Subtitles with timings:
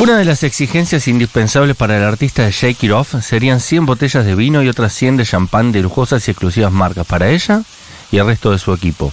[0.00, 4.24] Una de las exigencias indispensables para el artista de Shake It Off serían 100 botellas
[4.24, 7.62] de vino y otras 100 de champán de lujosas y exclusivas marcas para ella
[8.10, 9.12] y el resto de su equipo.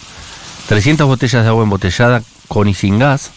[0.70, 3.32] 300 botellas de agua embotellada con y sin gas.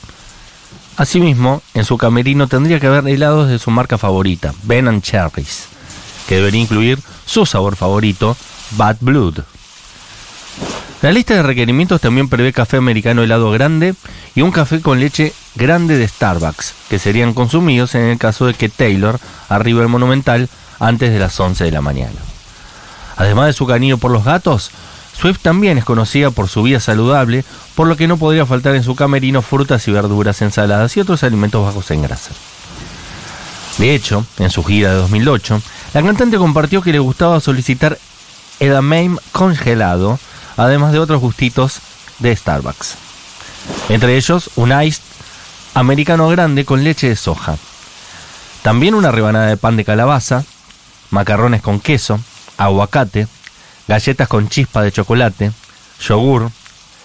[0.97, 5.67] Asimismo, en su camerino tendría que haber helados de su marca favorita, Ben and Cherries,
[6.29, 8.37] que debería incluir su sabor favorito,
[8.77, 9.41] Bad Blood.
[11.03, 13.97] La lista de requerimientos también prevé café americano helado grande
[14.37, 18.55] y un café con leche grande de Starbucks, que serían consumidos en el caso de
[18.55, 22.21] que Taylor arribe al Monumental antes de las 11 de la mañana.
[23.17, 24.71] Además de su cariño por los gatos,
[25.13, 27.45] Swift también es conocida por su vida saludable,
[27.75, 31.25] por lo que no podría faltar en su camerino frutas y verduras, ensaladas y otros
[31.25, 32.31] alimentos bajos en grasa.
[33.79, 35.63] De hecho, en su gira de 2008,
[35.95, 37.99] la cantante compartió que le gustaba solicitar
[38.61, 40.21] edamame congelado,
[40.57, 41.81] además de otros gustitos
[42.19, 42.97] de Starbucks.
[43.89, 45.03] Entre ellos, un iced
[45.75, 47.57] americano grande con leche de soja.
[48.63, 50.45] También una rebanada de pan de calabaza,
[51.11, 52.21] macarrones con queso,
[52.57, 53.27] aguacate,
[53.89, 55.53] galletas con chispa de chocolate,
[56.01, 56.51] yogur,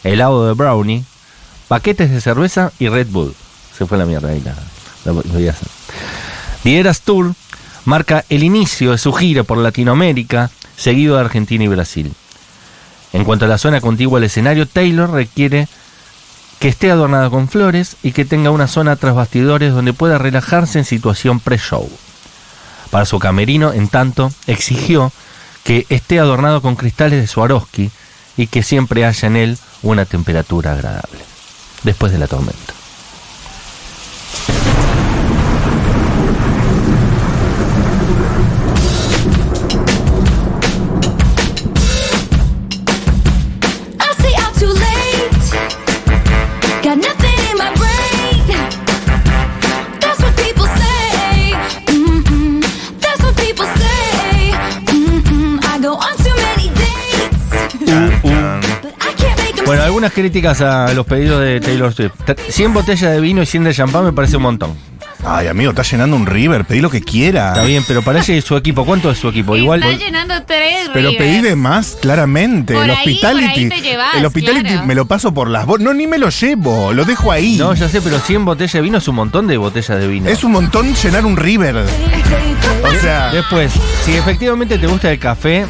[0.03, 1.03] helado de brownie,
[1.68, 3.36] paquetes de cerveza y Red Bull.
[3.75, 4.53] Se fue la mierda ahí la,
[7.03, 7.34] Tour
[7.86, 12.14] marca el inicio de su gira por Latinoamérica, seguido de Argentina y Brasil.
[13.18, 15.68] En cuanto a la zona contigua al escenario, Taylor requiere
[16.60, 20.78] que esté adornada con flores y que tenga una zona tras bastidores donde pueda relajarse
[20.78, 21.90] en situación pre-show.
[22.92, 25.12] Para su camerino, en tanto, exigió
[25.64, 27.90] que esté adornado con cristales de Swarovski
[28.38, 31.26] y que siempre haya en él una temperatura agradable.
[31.81, 32.76] Después de la tormenta.
[59.97, 62.13] Algunas críticas a los pedidos de Taylor Swift.
[62.50, 64.75] 100 botellas de vino y 100 de champán me parece un montón.
[65.25, 67.47] Ay, amigo, está llenando un River, pedí lo que quiera.
[67.53, 69.58] Está bien, pero para ella y su equipo, ¿cuánto es su equipo?
[69.58, 69.81] Igual.
[69.81, 71.18] Está llenando tres Pero River.
[71.18, 72.75] pedí de más, claramente.
[72.75, 73.66] Por el ahí, hospitality.
[73.66, 74.85] por ahí te llevas, el hospitality claro.
[74.85, 77.56] me lo paso por las No, ni me lo llevo, lo dejo ahí.
[77.58, 80.29] No, ya sé, pero 100 botellas de vino es un montón de botellas de vino.
[80.29, 81.75] Es un montón llenar un River.
[82.84, 83.72] O sea, Después,
[84.06, 85.66] si efectivamente te gusta el café,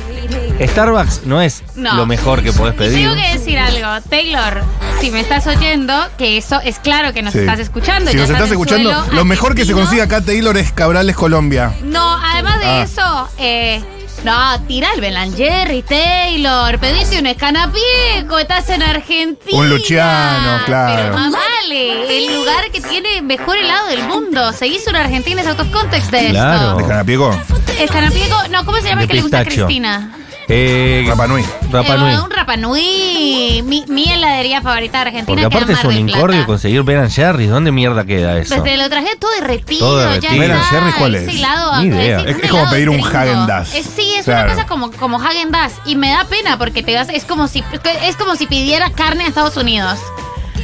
[0.65, 1.95] Starbucks no es No.
[1.95, 3.09] lo mejor que podés Y pedir.
[3.09, 4.63] tengo que decir algo, Taylor,
[4.99, 7.39] si me estás oyendo, que eso es claro que nos sí.
[7.39, 8.09] estás escuchando.
[8.11, 9.79] Si ya nos estás en escuchando, suelo lo mejor que se argentino.
[9.85, 11.73] consigue acá, Taylor, es Cabrales, Colombia.
[11.83, 12.81] No, además de Ah.
[12.83, 13.81] eso, eh,
[14.23, 19.57] no, tira el Belanger Taylor, pediste un escanapieco, estás en Argentina.
[19.57, 20.95] Un Luciano, claro.
[21.03, 24.51] Pero más vale, el lugar que tiene mejor helado del mundo.
[24.53, 26.69] Seguís un Argentina es out of context de Claro.
[26.75, 26.87] ¿De esto.
[26.87, 27.31] Canapiego?
[27.79, 29.65] Escanapiego, no, ¿cómo se llama De el que le gusta a pistacho.
[29.67, 30.11] Cristina?
[30.49, 31.43] Eh, Rapa Nui.
[31.69, 32.13] Rapa Eh, Nui.
[32.15, 33.61] un Rapa Nui.
[33.65, 35.25] Mi, mi heladería favorita de Argentina.
[35.25, 37.49] Porque aparte es un incordio conseguir Ben Jerry's.
[37.49, 38.55] ¿Dónde mierda queda eso?
[38.55, 40.43] Desde lo traje todo derretido, Todo ya derretido.
[40.43, 40.53] está.
[40.55, 41.27] Ben Jerry's, ¿cuál es?
[41.27, 42.21] helado, Ni idea.
[42.21, 43.09] Es- es como pedir un gringo.
[43.11, 43.75] Häagen-Dazs.
[43.75, 44.45] Es- Sí, es Claro.
[44.45, 47.47] una cosa como, como Hagen Dazs y me da pena porque te vas, es como
[47.47, 47.63] si
[48.03, 49.99] es como si pidieras carne a Estados Unidos.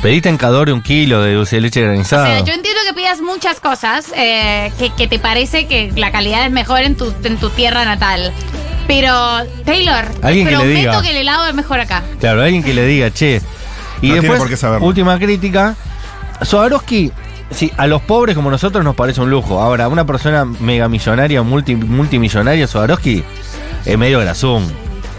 [0.02, 2.26] Pediste en Cadore un kilo de dulce de leche O granizado.
[2.26, 6.46] sea, yo entiendo que pidas muchas cosas eh, que, que te parece que la calidad
[6.46, 8.32] es mejor en tu, en tu tierra natal.
[8.88, 9.14] Pero,
[9.66, 11.02] Taylor, Alguien que le prometo diga.
[11.02, 12.04] que el helado es mejor acá.
[12.20, 13.36] Claro, alguien que le diga, che.
[14.02, 14.86] Y No tiene después, por qué saberlo.
[14.88, 15.76] última crítica.
[16.42, 17.12] Swarovski,
[17.52, 19.62] sí, a los pobres como nosotros nos parece un lujo.
[19.62, 23.24] Ahora, una persona mega millonaria, multi, multimillonaria, Swarovski,
[23.86, 24.70] es medio grasón.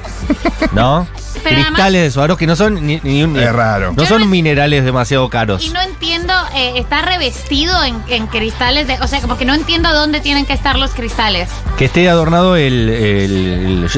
[0.72, 1.06] ¿No?
[1.42, 3.92] Pero Cristales de Swarovski no son ni, ni un- Es raro.
[3.94, 5.62] No Yo son no- minerales demasiado caros.
[5.64, 6.13] Y no entiendo,
[6.54, 8.94] eh, está revestido en, cristales de.
[9.00, 11.48] O sea, como que no entiendo dónde tienen que estar los cristales.
[11.78, 13.88] Que esté adornado el- el-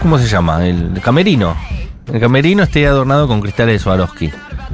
[0.00, 0.66] ¿Cómo se llama?
[0.66, 1.56] El camerino.
[2.12, 4.30] El camerino esté adornado con cristales de Swarovski.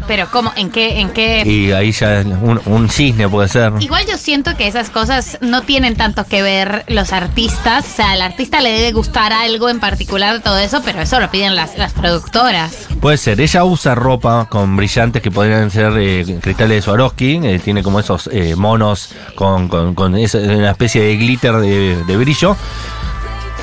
[0.06, 0.52] Pero, ¿cómo?
[0.56, 1.00] ¿En qué?
[1.00, 1.42] ¿En qué?
[1.44, 3.72] Y ahí ya un, un cisne puede ser.
[3.80, 7.84] Igual yo siento que esas cosas no tienen tanto que ver los artistas.
[7.86, 11.20] O sea, al artista le debe gustar algo en particular de todo eso, pero eso
[11.20, 12.86] lo piden las, las productoras.
[13.00, 13.40] Puede ser.
[13.40, 17.40] Ella usa ropa con brillantes que podrían ser eh, cristales de Swarovski.
[17.44, 22.02] eh, tiene como esos eh, monos con, con- con esa- una especie de glitter de,
[22.04, 22.56] de brillo.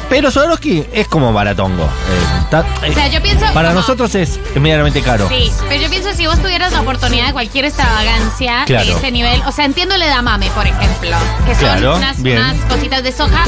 [0.10, 1.84] Pero Swarovski es como baratongo.
[1.84, 3.46] eh, está- eh, O sea, yo pienso.
[3.54, 5.28] para como- nosotros es medianamente caro.
[5.30, 8.86] Sí, pero yo pienso si vos tuvieras la oportunidad de cualquier extravagancia Claro.
[8.86, 12.18] de ese nivel, o sea, entiendo el edamame, por ejemplo, que son Claro, unas,
[12.69, 13.44] cositas de soja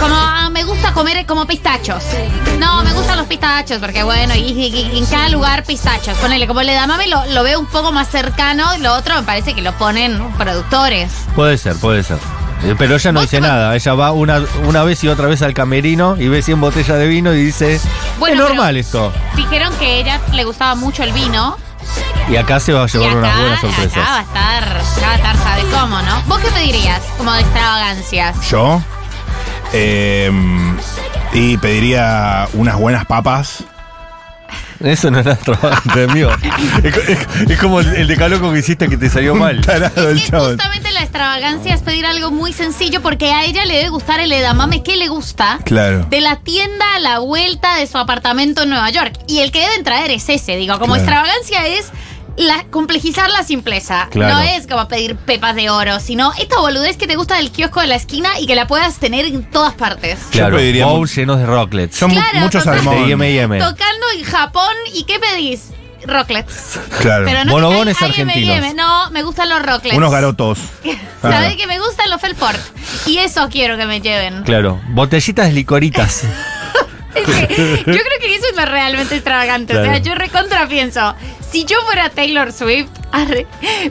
[0.00, 2.02] como ah, me gusta comer como pistachos.
[2.58, 6.16] No, me gustan los pistachos, porque bueno, y, y- y en cada lugar pistachos.
[6.18, 9.14] Ponele, como le da mami, lo, lo veo un poco más cercano, y lo otro
[9.16, 11.10] me parece que lo ponen productores.
[11.34, 12.18] Puede ser, puede ser.
[12.66, 13.74] Eh, Pero ella no dice nada.
[13.76, 17.06] Ella va una, una vez y otra vez al camerino y ve 100 botellas de
[17.06, 17.80] vino y dice:
[18.18, 19.12] Bueno, Es normal esto.
[19.36, 21.56] Dijeron que a ella le gustaba mucho el vino.
[22.28, 24.20] Y acá se va a llevar acá, unas buenas acá va a sorpresas.
[24.26, 26.22] estar, acá va a estar, ¿sabe cómo, no?
[26.26, 28.50] ¿Vos qué pedirías como de extravagancias?
[28.50, 28.82] Yo.
[29.72, 30.32] eh,
[31.32, 33.62] y pediría unas buenas papas.
[34.80, 36.30] Eso no era extravagante, amigo.
[36.82, 39.60] Es, es- es como el, el decaloco que hiciste que te salió mal.
[39.64, 43.64] Tarado el Es que justamente la extravagancia es pedir algo muy sencillo porque a ella
[43.64, 45.58] le debe gustar el edamame que le gusta.
[45.64, 46.06] Claro.
[46.10, 49.14] De la tienda a la vuelta de su apartamento en Nueva York.
[49.26, 51.02] Y el que deben traer es ese, digo, como Claro.
[51.02, 51.86] extravagancia es
[52.36, 54.08] la, complejizar la simpleza.
[54.10, 54.34] Claro.
[54.34, 57.80] No es como pedir pepas de oro, sino esta boludez que te gusta del kiosco
[57.80, 60.18] de la esquina y que la puedas tener en todas partes.
[60.26, 61.96] Yo Claro, pediría bowls llenos de rocklets.
[61.96, 62.94] Son Claro, muchos salmón.
[63.58, 65.70] Tocando en Japón, ¿y qué pedís?
[66.04, 66.78] Rocklets.
[67.00, 67.24] Claro.
[67.24, 68.74] Pero no Bonobones hay- argentinos.
[68.76, 69.96] No, me gustan los rocklets.
[69.96, 70.58] Unos garotos.
[70.84, 71.00] ¿Sabes
[71.40, 71.56] Claro.
[71.56, 72.60] que me gustan los Felport?
[73.06, 74.44] Y eso quiero que me lleven.
[74.44, 76.22] Claro, botellitas de licoritas.
[77.16, 79.76] Es que yo creo que eso es lo realmente extravagante.
[79.76, 81.14] O sea, yo recontra pienso,
[81.50, 83.46] si yo fuera Taylor Swift, arre,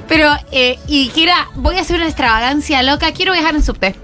[0.07, 3.95] pero eh, y dijera, voy a hacer una extravagancia loca, quiero viajar en subte.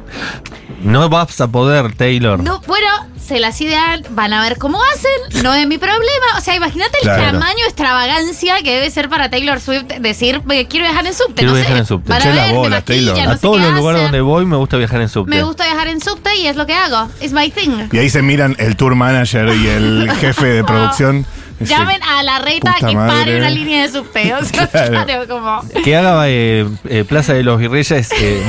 [0.84, 2.40] No vas a poder, Taylor.
[2.44, 2.88] No, bueno,
[3.24, 6.38] se las idean, van a ver cómo hacen, no es mi problema.
[6.38, 7.24] O sea, imagínate el Claro.
[7.40, 11.34] tamaño extravagancia que debe ser para Taylor Swift decir, "Eh, quiero viajar en subte.
[11.36, 12.10] Quiero no viajar sé, en subte.
[12.10, 13.26] Van a Eché la ver, bola, me maquillan, Taylor.
[13.26, 14.12] no a sé todos qué los lugares hacen.
[14.12, 15.30] donde voy me gusta viajar en subte.
[15.36, 17.10] Me gusta viajar en subte y es lo que hago.
[17.22, 17.88] Es my thing.
[17.92, 21.26] Y ahí se miran el tour manager y el jefe de producción.
[21.60, 23.14] Dice, Llamen a la reta Puta que madre.
[23.20, 24.34] pare una línea de subte.
[24.34, 25.06] O sea, Claro.
[25.06, 25.62] claro, como.
[25.84, 28.42] Que haga eh, eh, Plaza de los Virreyes eh,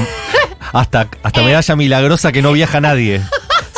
[0.72, 1.44] hasta, hasta Eh.
[1.44, 3.20] medalla milagrosa que no viaja nadie.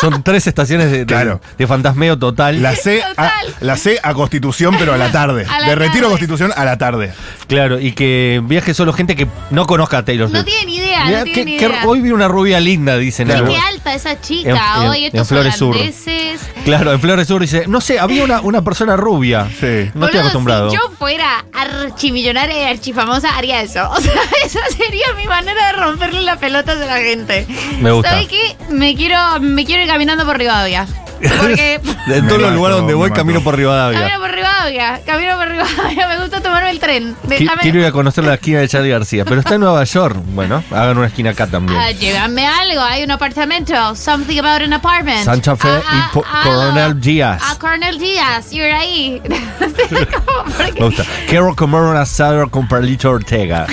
[0.00, 1.40] Son tres estaciones de, de- Claro.
[1.56, 2.60] de fantasmeo total.
[2.62, 3.30] La C, a, Total.
[3.60, 5.46] la C a Constitución, pero a la tarde.
[5.48, 6.08] A la de retiro a tarde.
[6.10, 7.14] Constitución a la tarde.
[7.54, 10.44] Claro, y que viaje solo gente que no conozca a Taylor No Swift.
[10.56, 11.86] tienen idea, Mirá, no tienen que- que idea.
[11.86, 13.28] hoy vi una rubia linda, dicen.
[13.28, 13.48] Qué algo.
[13.52, 15.74] qué alta esa chica, En- en- hoy en estos Flores Sur.
[15.76, 16.40] holandeses.
[16.64, 19.48] Claro, en Flores Sur dice, no sé, había una, una persona rubia.
[19.48, 19.60] Sí.
[19.60, 20.70] No estoy Boludo, acostumbrado.
[20.70, 23.88] Si yo fuera archimillonaria y archifamosa, haría eso.
[23.94, 24.12] O sea,
[24.44, 27.46] esa sería mi manera de romperle las pelotas a la gente.
[27.80, 28.10] Me gusta.
[28.10, 28.56] ¿Sabes qué?
[28.70, 30.86] Me quiero, me quiero ir caminando por Rivadavia.
[31.40, 31.80] Porque.
[32.08, 34.00] En todos Me los lugares donde voy camino por Rivadavia.
[34.00, 37.16] Camino por Rivadavia, camino por Rivadavia, me gusta tomarme el tren.
[37.24, 37.62] Déjame.
[37.62, 40.16] Quiero ir a conocer la esquina de Charlie García, pero está en Nueva York.
[40.34, 41.78] Bueno, hagan una esquina acá también.
[41.80, 43.94] Ah, llévame algo, hay un apartamento.
[43.94, 45.24] Something about an apartment.
[45.24, 47.42] Santa Fe Ah, y ah, ah, Coronel Díaz.
[47.44, 49.20] Ah, Coronel Díaz, you're ahí.
[50.78, 51.04] Me gusta.
[51.28, 53.66] Quiero comer un asado con Perlito Ortega.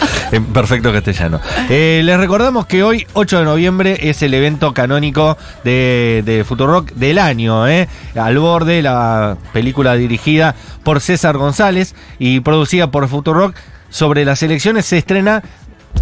[0.32, 1.40] En perfecto castellano.
[1.68, 6.92] Eh, les recordamos que hoy, 8 de noviembre, es el evento canónico de, de Futurock
[6.92, 7.68] del año.
[7.68, 7.88] ¿eh?
[8.16, 13.54] Al borde, la película dirigida por César González y producida por Futurock
[13.90, 15.42] sobre las elecciones se estrena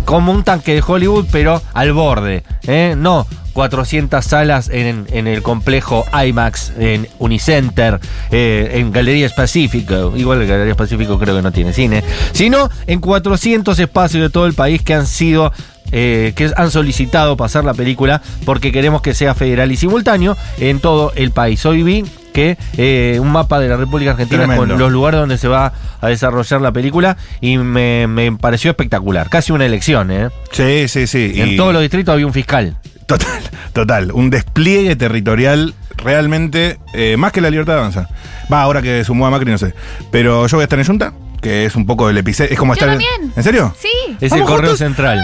[0.06, 2.42] como un tanque de Hollywood, pero al borde.
[2.66, 2.94] ¿eh?
[2.96, 8.00] No 400 salas en, en el complejo IMAX, en Unicenter,
[8.30, 10.14] eh, en Galerías Pacífico.
[10.16, 12.02] Igual el Galerías Pacífico creo que no tiene cine.
[12.32, 15.52] Sino en 400 espacios de todo el país que han sido
[15.94, 20.80] eh, que han solicitado pasar la película porque queremos que sea federal y simultáneo en
[20.80, 21.64] todo el país.
[21.66, 24.68] Hoy vi que eh, un mapa de la República Argentina Tremendo.
[24.72, 29.28] con los lugares donde se va a desarrollar la película y me, me pareció espectacular.
[29.28, 30.30] Casi una elección, ¿eh?
[30.50, 31.32] Sí, sí, sí.
[31.36, 32.78] En y- todos los distritos había un fiscal.
[33.06, 33.42] Total,
[33.72, 34.12] total.
[34.12, 38.08] Un despliegue territorial realmente eh, más que la libertad de avanza.
[38.52, 39.74] Va, ahora que sumó a Macri, no sé.
[40.10, 42.52] Pero yo voy a estar en Junta, que es un poco el epicentro.
[42.52, 42.88] Es como Yo estar.
[42.88, 43.32] en- también.
[43.36, 43.74] ¿En serio?
[43.78, 44.16] Sí.
[44.20, 44.78] Es el correo juntos.
[44.78, 45.22] central.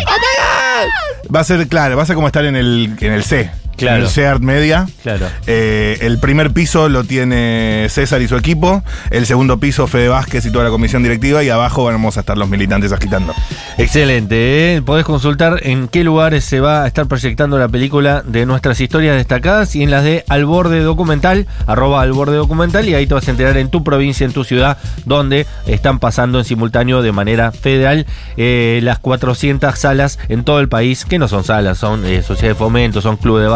[1.35, 3.51] Va a ser, claro, va a ser como estar en el, en el C.
[3.79, 3.99] Claro.
[3.99, 4.87] En el C Art Media.
[5.03, 5.27] Claro.
[5.47, 8.83] Eh, el primer piso lo tiene César y su equipo.
[9.11, 11.43] El segundo piso, Fede Vázquez y toda la comisión directiva.
[11.43, 13.35] Y abajo vamos a estar los militantes agitando.
[13.79, 14.83] Excelente, ¿eh?
[14.83, 19.17] podés consultar en qué lugares se va a estar proyectando la película de nuestras historias
[19.17, 23.15] destacadas y en las de Al Borde Documental, arroba Al Borde Documental, y ahí te
[23.15, 27.13] vas a enterar en tu provincia, en tu ciudad, donde están pasando en simultáneo de
[27.13, 28.07] manera federal
[28.37, 32.57] eh, las 400 salas en todo el país, que no son salas, son eh, sociedades
[32.57, 33.49] de fomento, son clubes de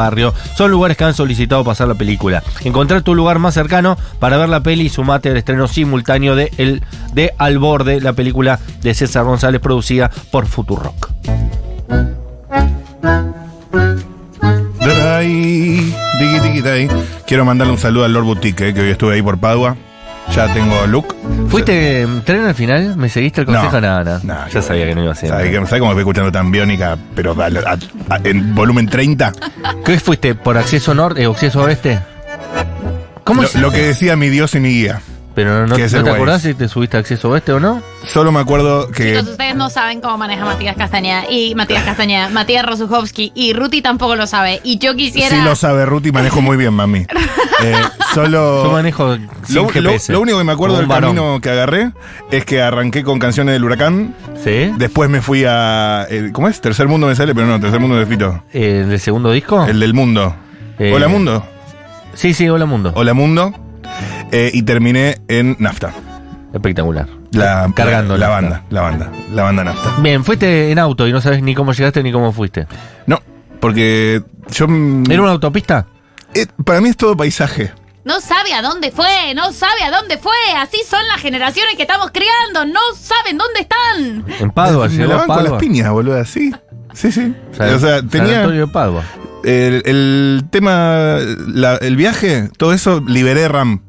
[0.57, 2.42] son lugares que han solicitado pasar la película.
[2.64, 6.52] Encontrar tu lugar más cercano para ver la peli y sumate al estreno simultáneo de,
[6.59, 11.11] el, de Al Borde, la película de César González producida por Futurock.
[17.26, 19.76] Quiero mandarle un saludo al Lord Boutique, eh, que hoy estuve ahí por Padua.
[20.35, 21.15] Ya tengo look.
[21.49, 22.97] ¿Fuiste mm, tren al final?
[22.97, 23.81] ¿Me seguiste el consejo?
[23.81, 24.21] Nada, nada.
[24.23, 25.29] No, ya yo- sabía que no iba a ser.
[25.29, 27.79] ¿Sabes cómo estoy escuchando tan biónica, pero a- a-
[28.15, 29.33] a- en volumen 30?
[29.85, 30.35] ¿Qué fuiste?
[30.35, 31.99] ¿Por acceso norte o acceso oeste?
[33.25, 35.01] ¿Cómo Lo, lo que decía mi Dios y mi guía.
[35.35, 36.11] Pero no, ¿no el te Waze.
[36.11, 37.83] acordás si te subiste a acceso oeste o no?
[38.07, 39.12] Solo me acuerdo que.
[39.15, 43.81] Chicos, ustedes no saben cómo maneja Matías Castañeda y Matías Castañeda, Matías Rosuchowski y Ruti
[43.81, 44.61] tampoco lo sabe.
[44.62, 45.35] Y yo quisiera.
[45.37, 47.07] Sí lo sabe Ruti, manejo muy bien, mami.
[47.65, 47.77] Eh,
[48.12, 48.65] solo.
[48.65, 50.12] Yo manejo sin Lo, lo- GPS.
[50.12, 51.15] lo único que me acuerdo del varón.
[51.15, 51.93] camino que agarré
[52.33, 54.17] es que arranqué con canciones del huracán.
[54.43, 54.73] ¿Sí?
[54.79, 56.05] Después me fui a.
[56.11, 56.61] eh, ¿Cómo es?
[56.61, 58.43] Tercer mundo me sale, pero no, tercer mundo de Fito.
[58.53, 59.65] Eh, ¿Del segundo disco?
[59.65, 60.35] El del mundo.
[60.81, 61.47] Eh, Hola Mundo.
[62.15, 62.91] Sí, sí, Hola Mundo.
[62.97, 63.55] Hola Mundo.
[64.33, 65.93] Eh, y terminé en Nafta.
[66.53, 67.07] Espectacular.
[67.33, 68.62] La, Cargando la, banda.
[68.71, 69.11] La banda.
[69.33, 69.95] La banda Nafta.
[70.01, 72.67] Bien, fuiste en auto y no sabes ni cómo llegaste ni cómo fuiste.
[73.07, 73.21] No,
[73.61, 74.67] porque yo.
[75.09, 75.87] ¿Era una autopista?
[76.35, 77.73] eh, para mí es todo paisaje.
[78.05, 80.35] No sabe a dónde fue, no sabe a dónde fue.
[80.57, 82.65] Así son las generaciones que estamos criando.
[82.73, 84.25] No saben dónde están.
[84.41, 85.51] En Padua, me llegó la a van con Padua.
[85.51, 86.53] las piñas, boludo, así.
[86.95, 87.35] Sí, sí.
[87.53, 88.41] O sea, San tenía.
[88.41, 89.05] Antonio de Padua.
[89.45, 93.83] El, el tema, la- el viaje, todo eso, liberé RAM.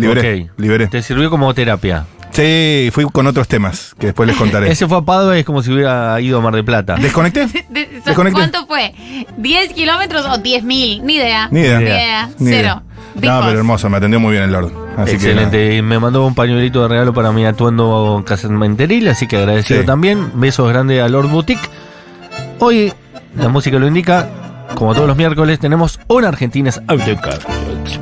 [0.00, 0.50] Liberé, Ok.
[0.58, 0.86] liberé.
[0.88, 2.06] Te sirvió como terapia.
[2.32, 4.70] Sí, fui con otros temas que después les contaré.
[4.72, 6.94] Ese fue a Padua y es como si hubiera ido a Mar del Plata.
[6.96, 7.46] ¿Desconecté?
[7.70, 8.38] De- Desconecté.
[8.38, 8.94] ¿Cuánto fue?
[9.38, 11.04] ¿10 kilómetros o 10 mil?
[11.04, 11.48] Ni idea.
[11.50, 11.78] Ni idea.
[11.80, 12.28] Ni idea.
[12.38, 12.62] Ni idea.
[12.62, 12.82] Cero.
[13.16, 14.72] No, pero hermoso, me atendió muy bien el Lord.
[14.96, 15.74] Así Excelente.
[15.74, 19.86] Y me mandó un pañuelito de regalo para mi atuendo casamenteril, así que agradecido Sí.
[19.86, 20.30] también.
[20.34, 21.60] Besos grandes a Lord Boutique.
[22.60, 22.92] Hoy,
[23.36, 24.28] la música lo indica,
[24.74, 27.38] como todos los miércoles, tenemos un Argentines Autocar.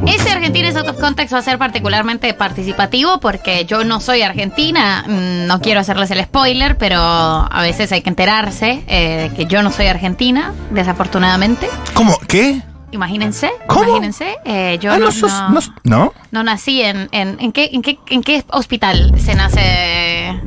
[0.06, 5.04] Ese Argentines Out of Context va a ser particularmente participativo porque yo no soy argentina,
[5.06, 9.46] mm, no quiero hacerles el spoiler, pero a veces hay que enterarse eh, de que
[9.46, 11.68] yo no soy argentina, desafortunadamente.
[11.94, 12.16] ¿Cómo?
[12.26, 12.62] ¿Qué?
[12.90, 13.84] Imagínense, ¿Cómo?
[13.84, 15.50] imagínense, eh, yo Ah, no, no, sos-
[15.84, 20.40] no- no- nací en, en, en qué, en, qué, ¿en qué hospital se nace?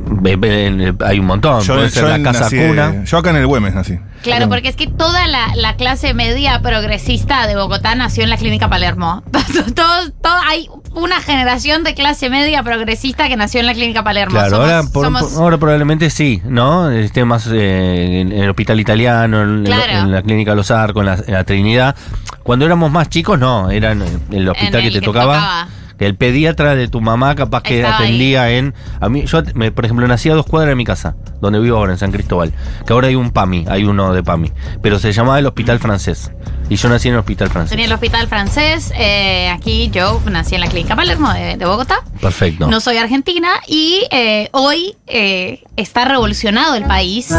[1.06, 1.66] Hay un montón.
[1.66, 3.04] Puede ser la casa nací, cuna.
[3.06, 4.00] yo acá en el Güemes nací.
[4.24, 8.38] Claro, porque es que toda la, la clase media progresista de Bogotá nació en la
[8.38, 9.24] clínica Palermo.
[9.76, 14.34] Todo, todo- hay una generación de clase media progresista que nació en la clínica Palermo.
[14.34, 16.90] Claro, Somos- ahora, por- somos- por- ahora probablemente sí, ¿no?
[16.92, 19.92] Esté más eh, en, el hospital italiano, en, en Claro.
[20.00, 21.96] en la clínica Los Arcos, en la, en la Trinidad.
[22.44, 25.36] Cuando éramos más chicos, no, era en el hospital que te que tocaba.
[25.36, 25.68] tocaba.
[26.02, 28.06] El pediatra de tu mamá capaz que Estaba ahí.
[28.08, 28.74] atendía en...
[29.00, 31.78] A mí, yo, me- por ejemplo, nací a dos cuadras de mi casa, donde vivo
[31.78, 32.52] ahora, en San Cristóbal.
[32.86, 34.52] Que ahora hay un PAMI, hay uno de PAMI.
[34.82, 36.32] Pero se llamaba el Hospital Francés.
[36.70, 37.70] Y yo nací en el Hospital Francés.
[37.72, 38.92] Tenía el hospital francés.
[38.96, 42.00] eh, aquí yo nací en la clínica Palermo de, de Bogotá.
[42.20, 42.68] Perfecto.
[42.68, 47.34] No soy argentina y eh, hoy eh, está revolucionado el país.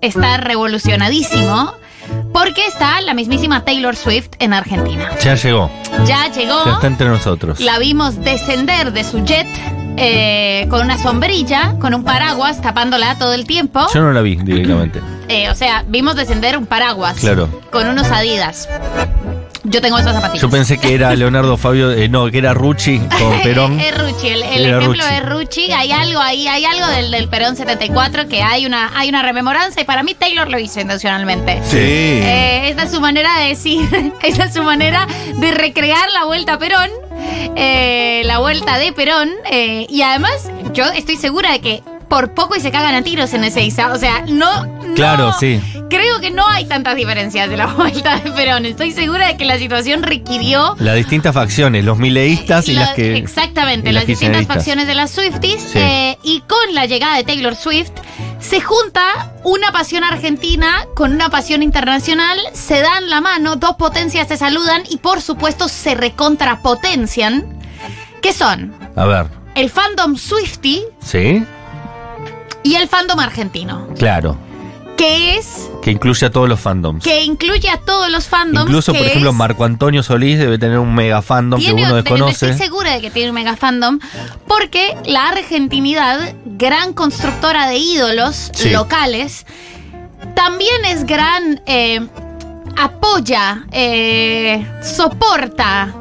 [0.00, 1.72] Está revolucionadísimo
[2.32, 5.08] porque está la mismísima Taylor Swift en Argentina.
[5.22, 5.70] Ya llegó,
[6.06, 6.64] Ya llegó.
[6.64, 7.60] ya está entre nosotros.
[7.60, 9.46] La vimos descender de su jet
[9.98, 13.86] eh, con una sombrilla, con un paraguas tapándola todo el tiempo.
[13.94, 15.00] Yo no la vi directamente.
[15.28, 17.48] Eh, o sea, vimos descender un paraguas Claro.
[17.72, 18.68] con unos Adidas.
[19.76, 20.40] Yo tengo esas zapatillas.
[20.40, 23.78] Yo pensé que era Leonardo Fabio, eh, no, que era Rucci con Perón.
[23.78, 25.14] es Rucci, el, el ejemplo Rucci.
[25.14, 25.72] es Rucci.
[25.72, 29.82] Hay algo ahí, hay algo del, del Perón 74 que hay una, hay una rememoranza
[29.82, 31.60] y para mí Taylor lo hizo intencionalmente.
[31.64, 31.76] Sí.
[31.78, 33.86] Eh, esa es su manera de decir,
[34.22, 36.88] esa es su manera de recrear la vuelta a Perón,
[37.54, 39.30] eh, la vuelta de Perón.
[39.50, 43.32] eh, y además, yo estoy segura de que por poco y se cagan a tiros
[43.34, 43.92] en ese Isa.
[43.92, 45.60] O sea, no, no- Claro, sí.
[45.90, 48.64] Creo que no hay tantas diferencias de la vuelta de Perón.
[48.66, 52.90] Estoy segura de que la situación requirió Las distintas facciones, los mileístas y la- las
[52.94, 53.16] que.
[53.16, 55.62] Exactamente, las distintas facciones de las Swifties.
[55.62, 55.78] Sí.
[55.78, 57.90] eh, y con la llegada de Taylor Swift
[58.40, 64.28] se junta una pasión argentina con una pasión internacional, se dan la mano, dos potencias
[64.28, 67.44] se saludan y por supuesto se recontrapotencian.
[68.22, 68.74] ¿Qué son?
[68.96, 71.44] A ver, El fandom Swiftie ¿sí?
[72.66, 73.86] Y el fandom argentino.
[73.98, 74.36] Claro.
[74.96, 75.68] Que es.
[75.82, 77.04] Que incluye a todos los fandoms.
[77.04, 78.66] Que incluye a todos los fandoms.
[78.66, 82.02] Incluso, por ejemplo, es- Marco Antonio Solís debe tener un mega fandom que uno de-
[82.02, 82.50] desconoce.
[82.50, 83.98] Estoy segura de que tiene un mega fandom.
[84.48, 88.70] Porque la argentinidad, gran constructora de ídolos Sí.
[88.70, 89.44] locales,
[90.34, 91.60] también es gran.
[91.66, 92.00] eh,
[92.78, 95.94] apoya, eh, soporta,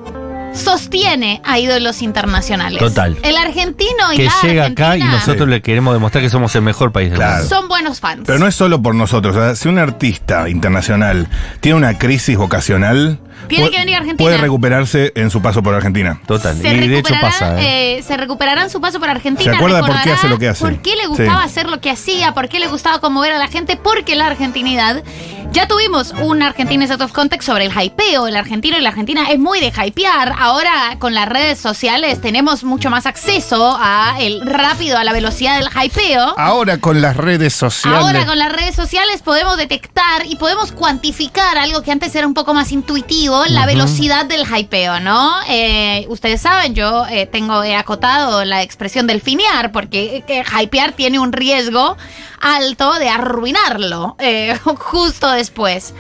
[0.55, 2.79] sostiene a ídolos internacionales.
[2.79, 3.17] Total.
[3.23, 6.55] El argentino y Que la llega acá y argentina nosotros le queremos demostrar que somos
[6.55, 7.37] el mejor país del Claro.
[7.43, 7.55] mundo.
[7.55, 8.23] son buenos fans.
[8.25, 9.35] Pero no es solo por nosotros.
[9.35, 11.27] o sea, si un artista internacional
[11.59, 14.17] tiene una crisis vocacional, Tiene que venir a Argentina.
[14.25, 16.19] puede recuperarse en su paso por Argentina.
[16.25, 16.57] Total.
[16.57, 17.61] se Y de hecho recuperará, pasa.
[17.61, 17.97] ¿eh?
[17.99, 19.51] eh, se recuperarán su paso por Argentina.
[19.51, 20.61] Se acuerda por qué hace lo que hace.
[20.63, 21.45] Por qué le gustaba Sí.
[21.45, 25.03] hacer lo que hacía, por qué le gustaba conmover a la gente, porque la argentinidad
[25.51, 28.27] Ya tuvimos un Argentines Out of Context sobre el hypeo.
[28.27, 30.33] El argentino y la argentina es muy de hypear.
[30.37, 35.57] Ahora con las redes sociales tenemos mucho más acceso a el rápido, a la velocidad
[35.57, 36.33] del hypeo.
[36.37, 38.01] Ahora con las redes sociales.
[38.01, 42.33] Ahora con las redes sociales podemos detectar y podemos cuantificar algo que antes era un
[42.33, 45.33] poco más intuitivo, la velocidad del hypeo, ¿no?
[45.49, 50.43] Eh, ustedes saben, yo eh, tengo he acotado la expresión del finear, porque eh, que
[50.43, 51.97] hypear tiene un riesgo
[52.39, 55.93] alto de arruinarlo eh, justo después.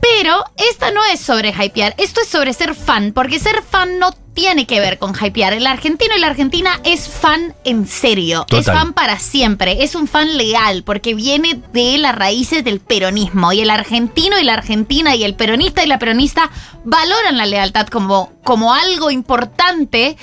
[0.00, 4.12] Pero esta no es sobre hypear, esto es sobre ser fan, porque ser fan no
[4.40, 5.52] tiene que ver con hypear.
[5.52, 10.08] El argentino y la argentina es fan en serio, es fan para siempre, es un
[10.08, 13.52] fan leal, porque viene de las raíces del peronismo.
[13.52, 16.50] Y el argentino y la argentina y el peronista y la peronista
[16.84, 20.16] valoran la lealtad como, como algo importante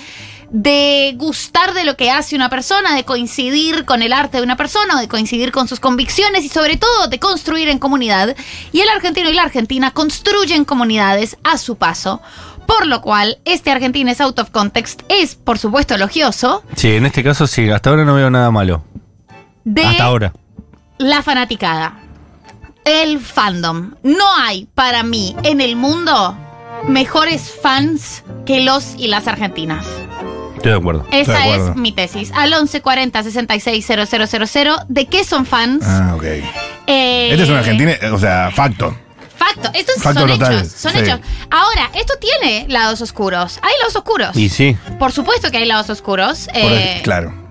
[0.50, 4.58] de gustar de lo que hace una persona, de coincidir con el arte de una
[4.58, 8.36] persona, de coincidir con sus convicciones y sobre todo de construir en comunidad.
[8.72, 12.20] Y el argentino y la argentina construyen comunidades a su paso.
[12.68, 17.24] Por lo cual, este Argentines Out of Context es, por supuesto, elogioso Sí, en este
[17.24, 18.84] caso sí, hasta ahora no veo nada malo.
[19.64, 20.34] de Hasta ahora.
[21.00, 22.00] la fanaticada.
[22.86, 23.96] El fandom.
[24.04, 26.38] No hay para mí en el mundo
[26.88, 29.86] mejores fans que los y las argentinas.
[30.56, 31.06] Estoy de acuerdo.
[31.12, 31.70] De Esa acuerdo.
[31.72, 32.32] es mi tesis.
[32.34, 34.72] Al 1140 660000.
[34.88, 35.84] ¿De qué son fans?
[35.86, 36.24] Ah, ok.
[36.24, 38.96] Eh, Este es un argentino, eh, o sea, facto.
[39.38, 39.70] Facto.
[39.74, 40.72] Estos Facto son total, hechos.
[40.72, 41.00] Son sí.
[41.00, 41.20] hechos.
[41.50, 43.60] Ahora, esto tiene lados oscuros.
[43.62, 44.36] Hay lados oscuros.
[44.36, 46.48] Y sí, Por supuesto que hay lados oscuros.
[46.48, 47.47] Por Eh, el- claro.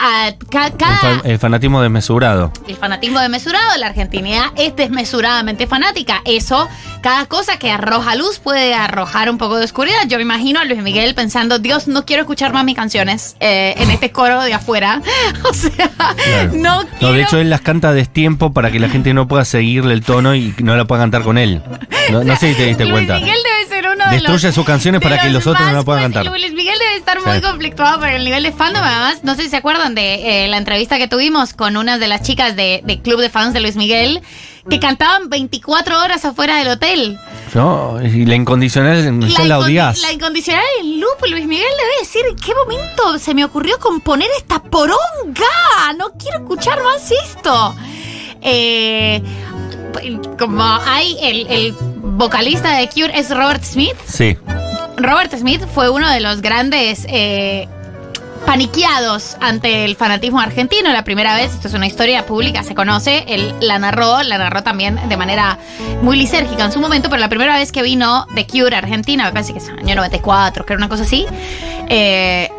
[0.00, 2.52] A- ca- el, fanatismo desmesurado.
[2.66, 6.22] el fanatismo desmesurado, la argentinidad es desmesuradamente fanática.
[6.24, 6.68] Eso,
[7.02, 9.98] cada cosa que arroja luz puede arrojar un poco de oscuridad.
[10.08, 13.74] Yo me imagino a Luis Miguel pensando, Dios, no quiero escuchar más mis canciones eh,
[13.78, 15.00] en este coro de afuera.
[15.48, 16.52] O sea, Claro.
[16.54, 16.96] no quiero...
[17.00, 19.94] No, de hecho, él las canta a destiempo para que la gente no pueda seguirle
[19.94, 21.62] el tono y no la pueda cantar con él.
[22.10, 23.14] No, no sé si te diste Luis cuenta.
[23.16, 23.79] Miguel debe ser
[24.10, 26.38] de Destruye los- sus canciones para que los otros no la puedan pues, cantar.
[26.40, 28.82] Luis Miguel debe estar muy conflictuado por el nivel de fandom.
[28.82, 32.08] Además, no sé si se acuerdan de eh, la entrevista que tuvimos con una de
[32.08, 34.20] las chicas de, de Club de Fans de Luis Miguel
[34.68, 37.18] que cantaban 24 horas afuera del hotel.
[37.54, 40.02] No, y la incondicional la incondi- odias.
[40.02, 44.62] la incondicional en loop, Luis Miguel debe decir qué momento se me ocurrió componer esta
[44.62, 44.94] poronga.
[45.96, 47.74] No quiero escuchar más esto.
[48.42, 49.22] Eh,
[50.38, 51.74] como hay el, el
[52.20, 53.96] vocalista de Cure es Robert Smith.
[54.06, 54.36] Sí.
[54.98, 57.66] Robert Smith fue uno de los grandes eh,
[58.44, 60.92] paniqueados ante el fanatismo argentino.
[60.92, 64.62] La primera vez, esto es una historia pública, se conoce, él la narró, la narró
[64.62, 65.58] también de manera
[66.02, 69.24] muy lisérgica en su momento, pero la primera vez que vino de Cure a Argentina,
[69.24, 71.24] me parece que es el año 94, que era una cosa así,
[71.88, 72.50] eh,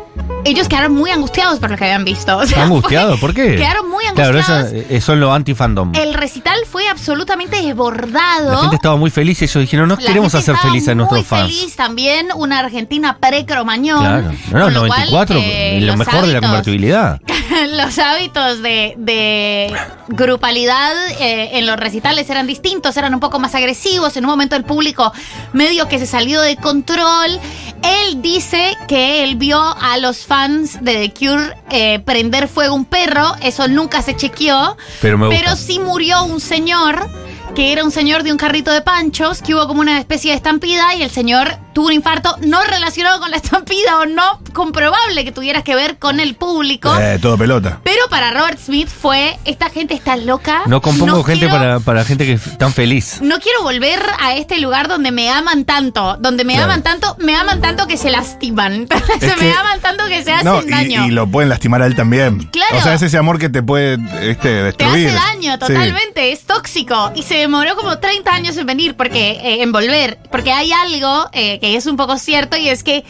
[0.44, 2.36] ellos quedaron muy angustiados por lo que habían visto.
[2.38, 3.18] O sea, ¿Angustiado?
[3.18, 3.56] ¿Por qué?
[3.56, 4.90] Quedaron muy Claro, eso, angustiados.
[4.90, 5.92] eh, son los anti-fandom.
[5.94, 8.50] El recital fue absolutamente desbordado.
[8.52, 11.20] La gente estaba muy feliz y ellos dijeron, no La queremos hacer feliz a nuestros
[11.20, 11.48] muy fans.
[11.54, 14.00] feliz también, una Argentina pre-cromañón.
[14.00, 14.32] Claro.
[14.50, 17.20] No, con lo cual, 94, eh, lo mejor de la convertibilidad.
[17.70, 19.72] los hábitos de, de
[20.08, 24.16] grupalidad eh, en los recitales eran distintos, eran un poco más agresivos.
[24.16, 25.12] En un momento el público
[25.52, 27.38] medio que se salió de control.
[27.82, 32.76] Él dice que él vio a los fans de The Cure eh, prender fuego a
[32.76, 33.34] un perro.
[33.42, 34.78] Eso nunca se chequeó.
[35.02, 35.56] Pero me gusta.
[35.56, 37.10] sí murió un señor
[37.54, 40.36] que era un señor de un carrito de panchos, que hubo como una especie de
[40.36, 45.24] estampida y el señor tuvo un infarto no relacionado con la estampida o no comprobable
[45.24, 46.94] que tuvieras que ver con el público.
[46.98, 47.80] Eh, todo pelota.
[47.84, 50.62] Pero para Robert Smith fue, esta gente está loca.
[50.66, 53.20] No compongo no gente quiero- para, para gente que es tan feliz.
[53.22, 56.70] No quiero volver a este lugar donde me aman tanto, donde me Claro.
[56.72, 58.86] aman tanto, me aman tanto que se lastiman.
[59.20, 61.06] se Es me aman tanto que se hacen No, y, daño.
[61.06, 62.44] y lo pueden lastimar a él también.
[62.52, 62.78] Claro.
[62.78, 65.08] O sea, es ese amor que te puede este, Te destruir.
[65.08, 65.58] hace daño Sí.
[65.58, 67.12] totalmente, es tóxico.
[67.14, 70.18] Y se demoró como 30 años en venir, porque eh, en volver.
[70.30, 73.04] Porque hay algo eh, que es un poco cierto y es que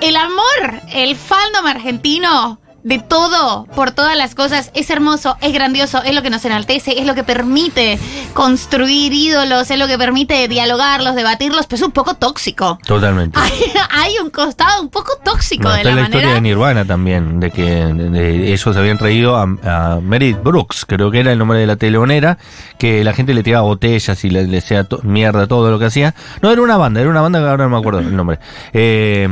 [0.00, 6.02] el amor, el fandom argentino de todo, por todas las cosas, es hermoso, es grandioso,
[6.02, 7.98] es lo que nos enaltece, es lo que permite
[8.34, 12.78] construir ídolos, es lo que permite dialogarlos, debatirlos, pero es un poco tóxico.
[12.84, 13.38] Totalmente.
[13.38, 13.52] Hay,
[13.90, 16.08] hay un costado un poco tóxico No, de la la manera.
[16.18, 20.84] historia de Nirvana también, de que de- de- ellos habían traído a, a Meredith Brooks,
[20.86, 22.38] creo que era el nombre de la teleonera,
[22.78, 25.84] que la gente le tiraba botellas y le, le hacía to- mierda todo lo que
[25.86, 26.14] hacía.
[26.40, 28.38] No, era una banda, era una banda que ahora no me acuerdo el nombre.
[28.72, 29.22] Eh,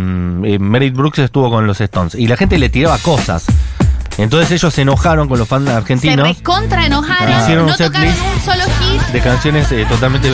[0.44, 3.39] eh, Meredith Brooks estuvo con los Stones y la gente le tiraba cosas.
[3.48, 3.89] más.
[4.22, 8.08] Entonces ellos se enojaron con los fans Se argentinos recontra enojaron, Hicieron un no tocaron
[8.08, 9.00] un solo hit.
[9.12, 10.30] de canciones eh, totalmente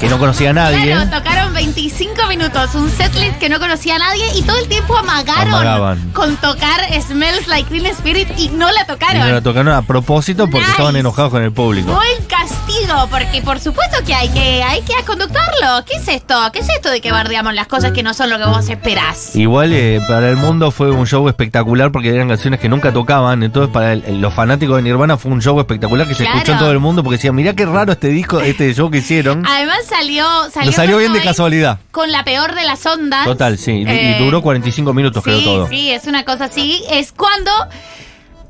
[0.00, 0.92] que no conocía a nadie.
[0.92, 4.96] Claro, tocaron 25 minutos, un setlist que no conocía a nadie y todo el tiempo
[4.96, 6.10] amagaron Amagaban.
[6.12, 9.20] con tocar Smells Like Teen Spirit y no la Y tocaron.
[9.20, 10.70] no la tocaron a propósito porque Nice.
[10.72, 11.92] estaban enojados con el público.
[11.92, 15.84] Buen castigo porque por supuesto que hay que, hay que conductarlo.
[15.86, 16.34] ¿Qué es esto?
[16.52, 19.36] ¿Qué es esto de que bardeamos las cosas que no son lo que vos esperás?
[19.36, 23.42] Igual eh, para el mundo fue un show espectacular porque eran canciones que nunca tocaban.
[23.42, 26.58] Entonces para el- los fanáticos de Nirvana fue un show espectacular que se escuchó en
[26.58, 29.44] todo el mundo porque decían, mirá qué raro este disco, este show que hicieron.
[29.46, 31.78] Además salió, salió, bien de casualidad.
[31.90, 33.24] Con la peor de las ondas.
[33.24, 33.72] Total, sí.
[33.72, 35.68] Y- Eh, y duró 45 minutos creo Sí, todo.
[35.68, 36.82] sí, es una cosa así.
[36.90, 37.50] Es cuando,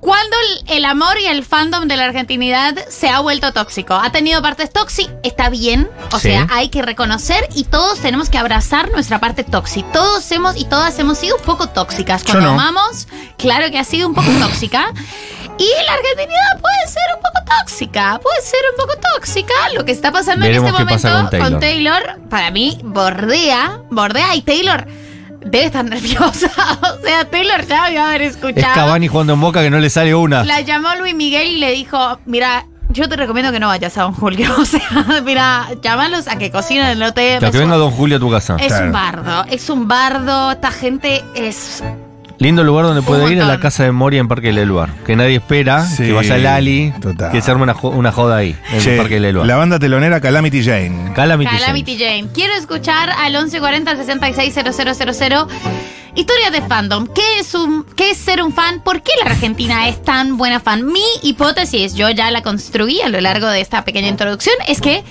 [0.00, 3.94] cuando el, el amor y el fandom de la argentinidad se ha vuelto tóxico.
[3.94, 5.90] Ha tenido partes tóxicas, está bien.
[6.12, 6.28] O Sí.
[6.30, 9.88] sea, hay que reconocer y todos tenemos que abrazar nuestra parte tóxica.
[9.92, 12.22] Todos hemos y todas hemos sido un poco tóxicas.
[12.24, 12.61] Yo Cuando no.
[12.61, 13.08] amamos,
[13.38, 14.92] claro que ha sido un poco tóxica.
[15.61, 19.52] Y la argentinidad puede ser un poco tóxica, puede ser un poco tóxica.
[19.74, 22.00] Lo que está pasando Veremos en qué este pasa momento con Taylor.
[22.04, 24.87] Taylor, para mí, bordea, bordea y Taylor
[25.40, 26.51] debe estar nerviosa.
[26.98, 28.74] o sea, Taylor ya debió haber Es escuchado.
[28.74, 30.44] Cavani jugando en Boca que no le sale una.
[30.44, 34.03] La llamó Luis Miguel y le dijo, mira, yo te recomiendo que no vayas a
[34.03, 34.48] Don Julio.
[34.59, 34.81] O sea,
[35.24, 37.37] mira, llámalos a que cocinen en el hotel.
[37.37, 38.57] O sea, que Es venga Don Julio a tu casa.
[38.59, 38.87] Es Claro.
[38.87, 40.51] un bardo, es un bardo.
[40.53, 41.83] Esta gente es.
[42.40, 44.94] Lindo lugar donde puede ir a la casa de Moria en Parque del Eluar.
[45.05, 47.33] Que nadie espera, Sí, que vaya Lali, total.
[47.33, 49.46] que se arme una, jo- una joda ahí, en Che, el Parque del Eluar.
[49.46, 51.12] la banda telonera Calamity Jane.
[51.14, 52.20] Calamity, Calamity Jane.
[52.20, 52.33] Jane.
[52.33, 55.46] Quiero escuchar al 1140 660000.
[56.14, 57.07] Historia de fandom.
[57.12, 58.81] ¿Qué es, un, ¿Qué es ser un fan?
[58.83, 60.87] ¿Por qué la Argentina es tan buena fan?
[60.87, 65.05] Mi hipótesis, yo ya la construí a lo largo de esta pequeña introducción, es que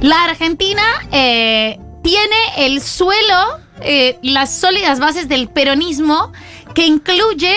[0.00, 6.32] la Argentina eh, tiene el suelo, eh, las sólidas bases del peronismo
[6.74, 7.56] que incluye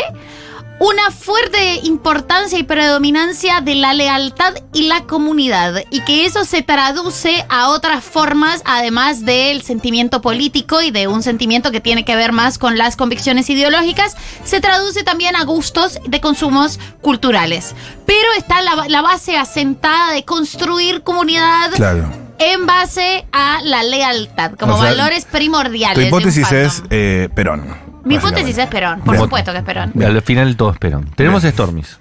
[0.77, 6.63] una fuerte importancia y predominancia de la lealtad y la comunidad y que eso se
[6.63, 12.17] traduce a otras formas además del sentimiento político y de un sentimiento que tiene que
[12.17, 17.73] ver más con las convicciones ideológicas, se traduce también a gustos de consumos culturales.
[18.05, 22.11] Pero está la, la base asentada de construir comunidad Claro.
[22.37, 25.97] en base a la lealtad, como O sea, valores primordiales.
[26.03, 27.84] Tu hipótesis es eh, Perón.
[28.05, 29.23] Mi hipótesis es Perón, por Bien.
[29.23, 29.91] supuesto que es Perón.
[30.01, 31.09] Al final todo esperan.
[31.15, 31.99] Tenemos Stormis.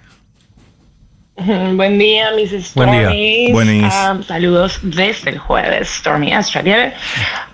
[1.37, 3.01] Buen día, mis Buen día.
[3.09, 3.53] Stormies.
[3.53, 3.93] Buenis.
[3.93, 6.95] Ah, saludos desde el jueves, Stormy Australia.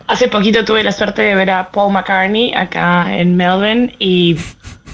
[0.07, 4.37] Hace poquito tuve la suerte de ver a Paul McCartney acá en Melbourne y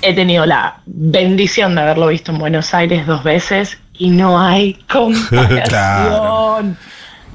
[0.02, 4.74] he tenido la bendición de haberlo visto en Buenos Aires dos veces y no hay
[4.92, 5.62] comparación.
[5.68, 6.62] Claro.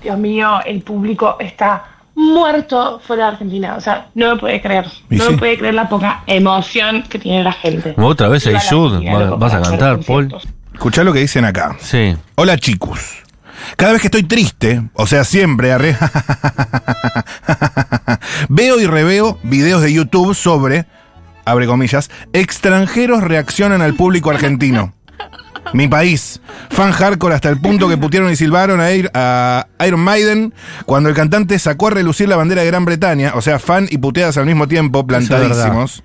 [0.04, 1.84] Dios mío, el público está
[2.16, 3.76] muerto fuera de Argentina.
[3.76, 4.86] O sea, no me puede creer.
[5.10, 5.32] No sí.
[5.32, 7.94] me puede creer la poca emoción que tiene la gente.
[7.98, 8.46] Otra vez
[9.16, 10.34] Va- loco, ¿Vas a cantar, Paul?
[10.74, 11.76] Escuchá lo que dicen acá.
[11.80, 12.16] Sí.
[12.36, 13.18] Hola chicos.
[13.78, 15.96] Cada vez que estoy triste, o sea, siempre arre,
[18.50, 20.86] veo y reveo videos de YouTube sobre,
[21.46, 24.94] abre comillas, extranjeros reaccionan al público argentino.
[25.74, 26.42] Mi país.
[26.70, 30.54] Fan hardcore hasta el punto que putearon y silbaron a, Ir- a Iron Maiden
[30.86, 33.34] cuando el cantante sacó a relucir la bandera de Gran Bretaña.
[33.36, 36.04] O sea, fan y puteadas al mismo tiempo, plantadísimos.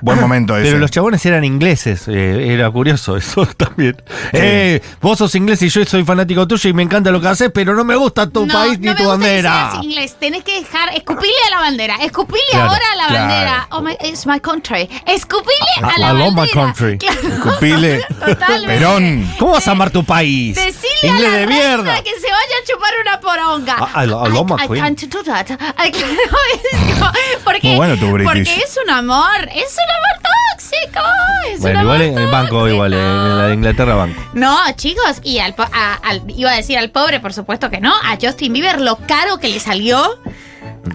[0.00, 0.66] Buen momento ese.
[0.68, 3.96] Pero los chabones eran ingleses, eh, era curioso eso también.
[4.32, 7.50] Eh, vos sos inglés y yo soy fanático tuyo y me encanta lo que haces,
[7.52, 9.70] pero no me gusta tu No, país ni no me tu gusta que bandera.
[9.72, 10.16] seas inglés.
[10.18, 13.26] Tenés que dejar, escupile a la bandera, escupile Claro, ahora a la claro.
[13.28, 13.66] bandera.
[13.70, 14.88] Oh my, it's my country.
[15.06, 16.52] Escupile a la I love my bandera.
[16.52, 16.98] country.
[16.98, 17.20] Claro.
[17.28, 18.04] Escupile.
[18.26, 18.66] Totalmente.
[18.66, 19.30] Perón.
[19.38, 20.54] ¿Cómo vas a amar tu país?
[20.56, 22.02] Decile Inglés a la de mierda.
[22.02, 23.76] que se vaya a chupar una poronga.
[23.96, 24.82] I- I lo- I love my I queen.
[24.82, 25.50] can't do that.
[25.50, 26.16] I can't-
[27.44, 28.26] porque, Muy bueno tu British.
[28.48, 30.22] porque es un amor, es un amor
[30.52, 31.00] tóxico.
[31.52, 32.68] Es Bueno, un igual en banco, tóxico.
[32.68, 34.22] igual, eh, en la de Inglaterra banco.
[34.34, 37.92] No, chicos, y al, a- al- iba a decir al pobre, por supuesto que no,
[37.94, 40.18] a Justin Bieber lo caro que le salió,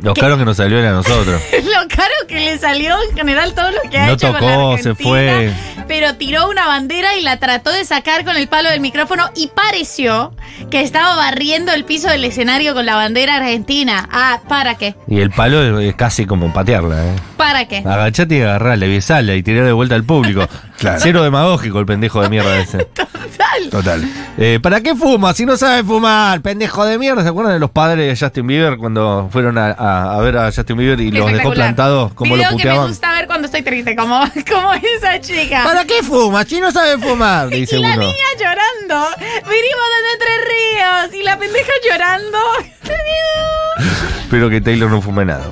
[0.01, 1.41] Lo caro que nos salió era a nosotros.
[1.51, 4.77] lo caro que le salió en general todo lo que ha No hecho con tocó,
[4.77, 5.51] se fue.
[5.87, 9.47] pero tiró una bandera y la trató de sacar con el palo del micrófono y
[9.47, 10.33] pareció
[10.69, 14.07] que estaba barriendo el piso del escenario con la bandera argentina.
[14.11, 14.95] Ah, ¿para qué?
[15.07, 17.15] Y el palo es casi como patearla, ¿eh?
[17.37, 17.77] ¿Para qué?
[17.79, 20.47] Agachate y agarrarle, besala y tiré de vuelta al público.
[20.81, 20.99] Claro.
[20.99, 22.79] Cero demagógico el pendejo de mierda ese.
[22.85, 23.69] Total.
[23.69, 24.03] Total.
[24.39, 25.31] Eh, ¿Para qué fuma?
[25.35, 27.21] Si no sabe fumar, pendejo de mierda.
[27.21, 30.51] ¿Se acuerdan de los padres de Justin Bieber cuando fueron a, a- a ver a
[30.51, 32.13] Justin Bieber y los dejó plantados?
[32.13, 32.87] ¿Cómo lo Video que me puteaban?
[32.89, 34.19] gusta ver cuando estoy triste, como,
[34.51, 35.63] como esa chica.
[35.63, 36.43] ¿Para qué fuma?
[36.45, 38.01] Si no sabe fumar, dice y la uno.
[38.01, 39.07] niña llorando.
[39.47, 42.37] Venimos de Entre Ríos y la pendeja llorando.
[44.23, 45.45] Espero que Taylor no fume nada.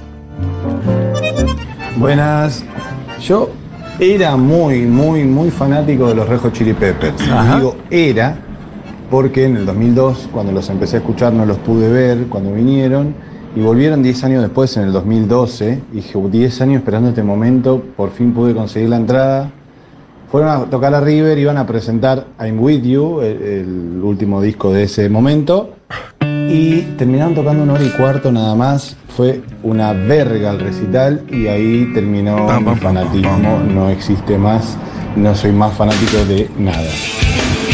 [1.98, 2.63] Buenas.
[3.22, 3.50] Yo
[4.00, 7.22] era muy, muy, muy fanático de los Red Hot Chili Peppers.
[7.28, 7.56] Y Ajá.
[7.58, 8.38] digo era
[9.10, 13.15] porque en el 2002, cuando los empecé a escuchar, no los pude ver cuando vinieron.
[13.55, 15.81] Y volvieron 10 años después, en el 2012.
[15.91, 19.51] Y dije, 10 años esperando este momento, por fin pude conseguir la entrada.
[20.31, 24.71] Fueron a tocar a River, iban a presentar I'm With You, el, el último disco
[24.71, 25.73] de ese momento.
[26.49, 28.95] Y terminaron tocando una hora y cuarto nada más.
[29.15, 33.59] Fue una verga el recital y ahí terminó mi fanatismo.
[33.73, 34.77] No existe más.
[35.15, 36.88] No soy más fanático de nada.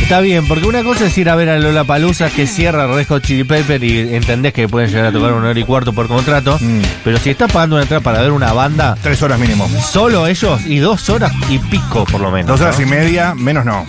[0.06, 3.08] Está bien, porque una cosa es ir a ver a Lola Palusa que cierra Red
[3.08, 6.08] Hot Chili Pepper y entendés que pueden llegar a tocar una hora y cuarto por
[6.08, 6.60] contrato.
[6.62, 6.82] Mm.
[7.04, 9.68] Pero si estás pagando una entrada para ver una banda, Tres horas mínimo.
[9.82, 12.48] solo ellos y dos horas y pico por lo menos.
[12.50, 12.86] Dos horas ¿no?
[12.86, 13.84] y media, menos no.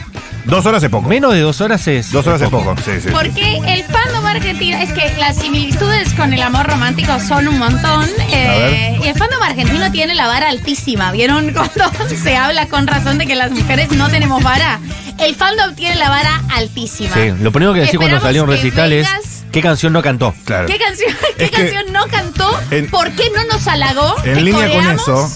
[0.46, 1.08] Dos horas es poco.
[1.08, 2.12] Menos de dos horas es.
[2.12, 3.08] Dos horas es poco, sí, sí.
[3.12, 8.08] Porque el fandom argentino, es que las similitudes con el amor romántico son un montón.
[8.30, 11.10] eh, y el fandom argentino tiene la vara altísima.
[11.12, 11.90] ¿Vieron cuando
[12.22, 14.78] se habla con razón de que las mujeres no tenemos vara?
[15.18, 17.14] El fandom tiene la vara altísima.
[17.14, 19.08] Sí, lo primero que decís cuando salió un recital es
[19.50, 20.32] qué canción no cantó.
[20.44, 20.66] Claro.
[20.68, 22.50] ¿Qué canción, qué canción no cantó?
[22.70, 24.14] En- ¿Por qué no nos halagó?
[24.24, 25.28] En ¿Te línea con eso,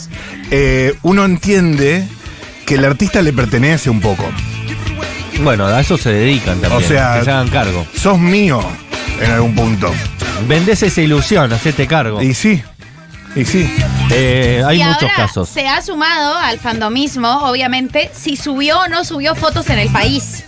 [0.52, 2.06] eh, uno entiende
[2.66, 4.24] que el artista le pertenece un poco.
[5.42, 6.82] Bueno, a eso se dedican también.
[6.82, 7.86] O sea- que se hagan cargo.
[7.96, 8.60] Sos mío
[9.20, 9.92] en algún punto.
[10.46, 12.22] Vendés esa ilusión, hacete cargo.
[12.22, 12.62] Y sí,
[13.36, 13.72] y sí.
[14.10, 15.48] Eh, hay y muchos ahora casos.
[15.48, 20.44] Se ha sumado al fandomismo, obviamente, si subió o no subió fotos en el país.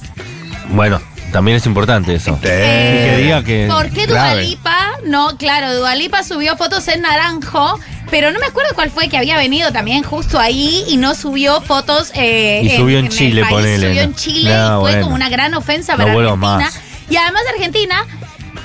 [0.70, 1.00] Bueno,
[1.33, 2.38] también es importante eso.
[2.42, 3.68] Eh, Y que diga que.
[3.70, 4.07] ¿Por qué.
[4.07, 4.76] Dualipa?
[5.05, 7.78] No, claro, Dualipa subió fotos en naranjo,
[8.12, 11.61] pero no me acuerdo cuál fue que había venido también justo ahí y no subió
[11.62, 12.12] fotos.
[12.14, 14.01] eh, Y subió en Chile, ponele, Subió ¿no?
[14.11, 15.03] en Chile No, y fue bueno.
[15.05, 16.59] como una gran ofensa No para vuelvo Argentina.
[16.59, 16.81] más.
[17.11, 18.07] Y además Argentina.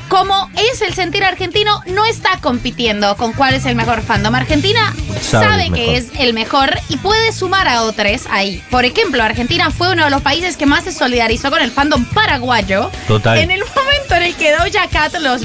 [0.09, 4.33] Como es el sentir argentino, no está compitiendo con cuál es el mejor fandom.
[4.35, 8.63] Argentina Sabe que es el mejor y puede sumar a otros ahí.
[8.69, 12.05] Por ejemplo, Argentina fue uno de los países que más se solidarizó con el fandom
[12.05, 12.89] paraguayo.
[13.07, 13.37] Total.
[13.37, 15.43] En el momento en el que Doja Cat los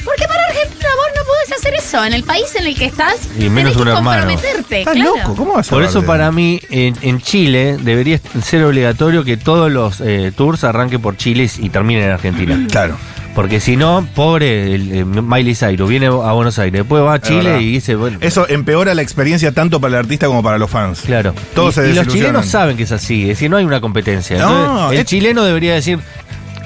[0.00, 0.04] bardeó.
[0.04, 2.04] Porque para Argentina vos no podés hacer eso.
[2.04, 4.26] En el país en el que estás, Y menos tenés que hermano.
[4.26, 4.78] comprometerte.
[4.80, 5.16] Estás claro.
[5.16, 8.64] loco, ¿cómo vas a Por eso hablar de- para mí en, en Chile debería ser
[8.64, 12.58] obligatorio que todos los eh, tours arranquen por Chile y terminen en Argentina.
[12.70, 12.96] Claro.
[13.34, 17.20] Porque si no, pobre el, eh, Miley Cyrus, viene a Buenos Aires, después va a
[17.20, 20.68] Chile y dice, bueno, Eso empeora la experiencia tanto para el artista como para los
[20.68, 21.02] fans.
[21.02, 21.32] claro.
[21.54, 22.32] Todos y, se y los desilusionan.
[22.32, 24.36] chilenos saben que es así, es decir, no hay una competencia.
[24.38, 26.00] No, Entonces, el es- chileno debería decir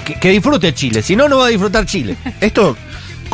[0.06, 2.16] que, que disfrute Chile, si no, no va a disfrutar Chile.
[2.40, 2.76] Esto,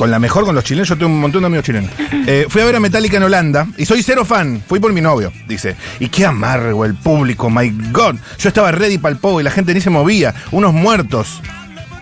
[0.00, 1.90] con la mejor con los chilenos, yo tengo un montón de amigos chilenos.
[2.26, 4.62] Eh, fui a ver a Metallica en Holanda y soy cero fan.
[4.66, 5.74] Fui por mi novio, dice.
[5.98, 8.16] Y qué amargo el público, my God.
[8.38, 10.34] Yo estaba ready para el pogo y la gente ni se movía.
[10.52, 11.40] Unos muertos,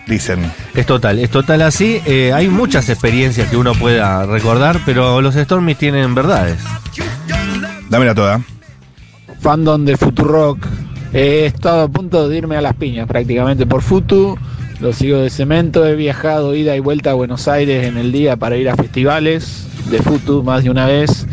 [0.05, 0.51] dicen.
[0.75, 1.99] Es total, es total así.
[2.05, 6.59] Eh, hay muchas experiencias que uno pueda recordar, pero los Stormies tienen verdades.
[7.89, 8.41] Dámela toda.
[9.41, 10.59] fandom de Futurock.
[11.11, 14.37] He estado a punto de irme a las piñas prácticamente por Futu.
[14.81, 15.85] Lo sigo de cemento.
[15.85, 19.67] He viajado ida y vuelta a Buenos Aires en el día para ir a festivales
[19.89, 21.27] de Futu más de una vez.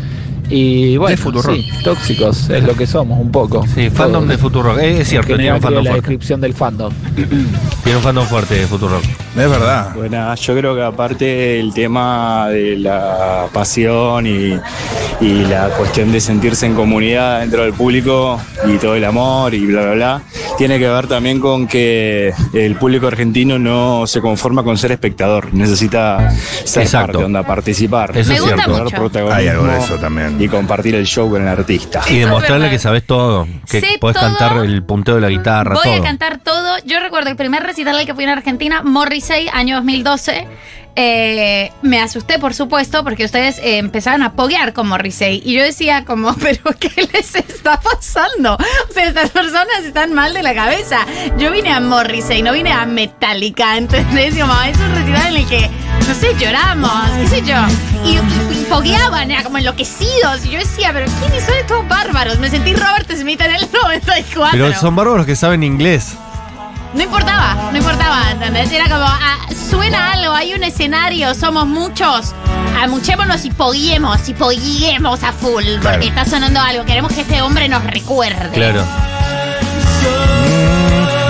[0.49, 1.55] Y bueno, Futurock.
[1.55, 3.65] sí, tóxicos es lo que somos un poco.
[3.75, 4.27] Sí, fandom Todos.
[4.29, 4.77] de Futurock.
[4.79, 6.01] Eh, es cierto, En tiene un fandom la fuerte.
[6.09, 6.93] descripción del fandom.
[7.83, 9.03] Tiene un fandom fuerte de Futurock.
[9.03, 9.93] Es verdad.
[9.95, 14.57] Bueno, yo creo que aparte el tema de la pasión y,
[15.21, 19.65] y la cuestión de sentirse en comunidad dentro del público y todo el amor y
[19.67, 20.21] bla, bla, bla,
[20.57, 25.53] tiene que ver también con que el público argentino no se conforma con ser espectador,
[25.53, 26.29] necesita
[26.65, 27.13] ser Exacto.
[27.13, 28.17] parte, onda, participar.
[28.17, 29.01] Eso Me es gusta cierto.
[29.03, 29.33] mucho.
[29.33, 30.36] Hay algo de eso también.
[30.39, 32.01] Y compartir el show con el artista.
[32.09, 34.27] Y demostrarle que sabes todo, que Sé podés todo.
[34.29, 35.93] cantar el punteo de la guitarra, Voy todo.
[35.95, 36.77] a cantar todo.
[36.85, 40.47] Yo recuerdo el primer recital al que fui en Argentina, Morrissey, año 2012.
[40.99, 45.43] Eh, me asusté, por supuesto, porque ustedes eh, empezaron a poguear con Morrissey.
[45.45, 48.55] Y yo decía como, ¿pero qué les está pasando?
[48.89, 50.97] O sea, estas personas están mal de la cabeza.
[51.37, 54.35] Yo vine a Morrissey, no vine a Metallica, ¿entendés?
[54.35, 55.69] Como, es un recital en el que,
[56.07, 57.57] no sé, lloramos, qué sé yo.
[58.03, 60.45] Y, y- y pogueaban, era como enloquecidos.
[60.45, 62.39] Y yo decía, ¿pero quiénes son estos bárbaros?
[62.39, 64.49] Me sentí Robert Smith en el 94.
[64.51, 66.13] Pero son bárbaros que saben inglés.
[66.97, 68.71] No importaba, no importaba, ¿entendés?
[68.71, 69.37] Era como, ah,
[69.69, 72.33] suena algo, hay un escenario, somos muchos.
[72.81, 75.81] Amuchémonos y poguiemos, y poguiemos a full, Claro.
[75.91, 76.85] porque está sonando algo.
[76.85, 78.49] Queremos que este hombre nos recuerde.
[78.51, 78.81] Claro.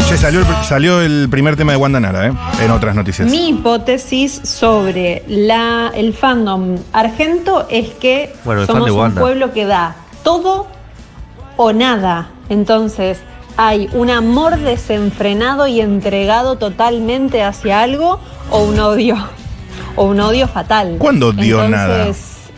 [0.08, 2.34] Che, salió el, salió el primer tema de Wanda Nara, ¿eh?
[2.62, 3.30] En otras noticias.
[3.30, 9.00] Mi hipótesis sobre la, el fandom argento es que Bueno, el fan somos de un
[9.00, 9.20] Wanda.
[9.22, 10.68] pueblo que da todo
[11.58, 12.30] o nada.
[12.48, 13.18] Entonces
[13.58, 18.20] hay un amor desenfrenado y entregado totalmente hacia algo
[18.52, 19.17] o un odio.
[19.96, 20.98] O un odio fatal.
[21.00, 22.08] ¿Cuándo dio Entonces, nada?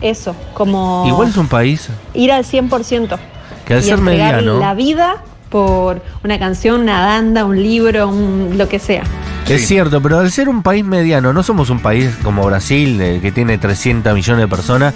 [0.02, 3.18] Eso, como Igual es un país ir al 100%.
[3.64, 8.54] que al y ser mediano la vida por una canción, una banda, un libro, un,
[8.56, 9.02] lo que sea.
[9.48, 13.18] es cierto, pero al ser un país mediano, no somos un país como Brasil eh,
[13.20, 14.94] que tiene 300 millones de personas.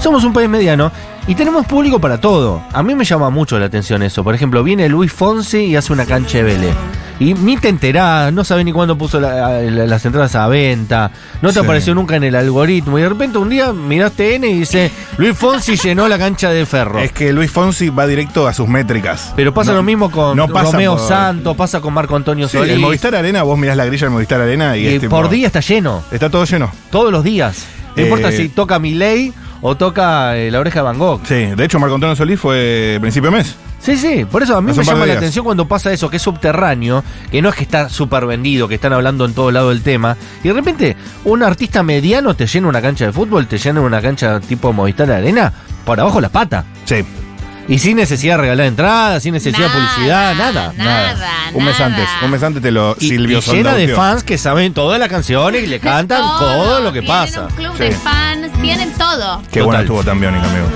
[0.00, 0.90] Somos un país mediano
[1.26, 2.62] y tenemos público para todo.
[2.72, 4.22] A mí me llama mucho la atención eso.
[4.24, 6.74] Por ejemplo, viene Luis Fonsi y hace una cancha de Vélez.
[7.20, 11.10] Y ni te enterás, no sabés ni cuándo puso la- la- las entradas a venta,
[11.42, 11.60] no te Sí.
[11.60, 12.96] apareció nunca en el algoritmo.
[12.96, 16.64] Y de repente un día miraste N y dice, Luis Fonsi llenó la cancha de
[16.64, 17.00] ferro.
[17.00, 19.32] Es que Luis Fonsi va directo a sus métricas.
[19.34, 22.56] Pero pasa No- lo mismo con no Romeo por- Santos, pasa con Marco Antonio Sí,
[22.56, 22.72] Solís.
[22.74, 25.28] el Movistar Arena, vos mirás la grilla del Movistar Arena y, Y es tipo- por
[25.28, 26.70] día está lleno, Está todo lleno.
[26.90, 27.66] todos los días.
[27.96, 31.20] No Eh, importa si toca Miley o toca eh, La Oreja de Van Gogh.
[31.24, 33.56] Sí, de hecho Marco Antonio Solís fue principio de mes.
[33.80, 36.10] Sí, sí, por eso a mí Hace me llama de la atención cuando pasa eso,
[36.10, 39.52] que es subterráneo, que no es que está súper vendido, que están hablando en todo
[39.52, 43.46] lado del tema, y de repente un artista mediano te llena una cancha de fútbol,
[43.46, 45.52] te llena una cancha tipo Movistar Arena,
[45.84, 46.64] por abajo la pata.
[46.84, 47.04] Sí.
[47.68, 50.72] Y sin necesidad de regalar entradas, sin necesidad de Nada, publicidad, nada.
[50.76, 51.86] Nada, Un mes nada.
[51.94, 52.08] antes.
[52.24, 55.08] Un mes antes te lo Y, Silvio y llena de fans que saben todas las
[55.10, 57.42] canciones y le cantan todo, lo que tienen pasa.
[57.42, 57.82] un club Sí.
[57.84, 59.42] de fans, tienen todo.
[59.52, 59.82] Qué bueno Total.
[59.84, 60.66] estuvo tan Biónica, amigo.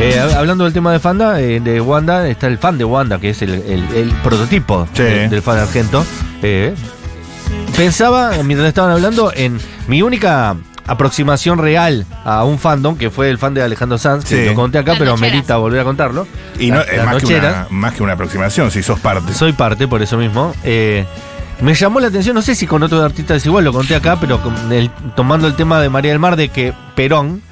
[0.00, 3.20] Eh, hab- hablando del tema de Fanda, eh, de Wanda, está el fan de Wanda,
[3.20, 5.02] que es el, el- el prototipo Sí.
[5.04, 6.04] del, del fan argento.
[6.42, 6.74] Eh,
[7.76, 10.56] pensaba, mientras estaban hablando, en mi única
[10.90, 14.44] aproximación real a un fandom, que fue el fan de Alejandro Sanz, que Sí.
[14.46, 15.32] lo conté acá, Las pero nocheras.
[15.32, 16.26] merita volver a contarlo.
[16.58, 19.32] Y no, La- es más que, una, más que una aproximación, si sos parte.
[19.32, 20.54] Soy parte, por eso mismo.
[20.64, 21.04] Eh,
[21.60, 24.18] me llamó la atención, no sé si con otro artista es igual, lo conté acá,
[24.20, 27.42] pero con el- tomando el tema de María del Mar, de que Perón.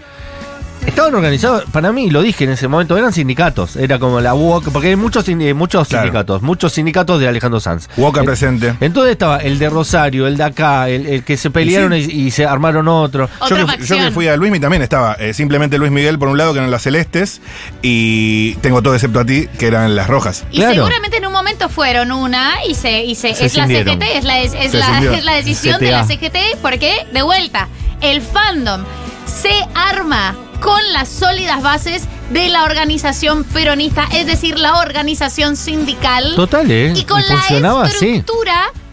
[0.98, 3.76] Estaban organizados, para mí, lo dije en ese momento, eran sindicatos.
[3.76, 6.06] Era como la UOC, porque hay muchos, sindi- muchos Claro.
[6.06, 7.88] sindicatos, muchos sindicatos de Alejandro Sanz.
[7.96, 8.74] Boca Eh, presente.
[8.80, 12.30] Entonces estaba el de Rosario, el de acá, el, el que se pelearon y, y
[12.32, 13.28] se armaron otro.
[13.48, 15.14] Yo que, yo que fui a Luismi también estaba.
[15.20, 17.40] eh, simplemente Luis Miguel por un lado, que eran las celestes.
[17.80, 20.44] Y tengo todo excepto a ti, que eran las rojas.
[20.50, 20.74] Y Claro.
[20.74, 24.00] seguramente en un momento fueron una y se, y se, Se es la cindieron.
[24.00, 27.68] CGT, es la, es, es la, es la decisión de la CGT, porque de vuelta,
[28.00, 28.82] el fandom
[29.26, 36.34] se arma con las sólidas bases de la organización peronista, es decir, la organización sindical.
[36.36, 36.92] Total, ¿eh?
[36.94, 38.24] Y con Y la así.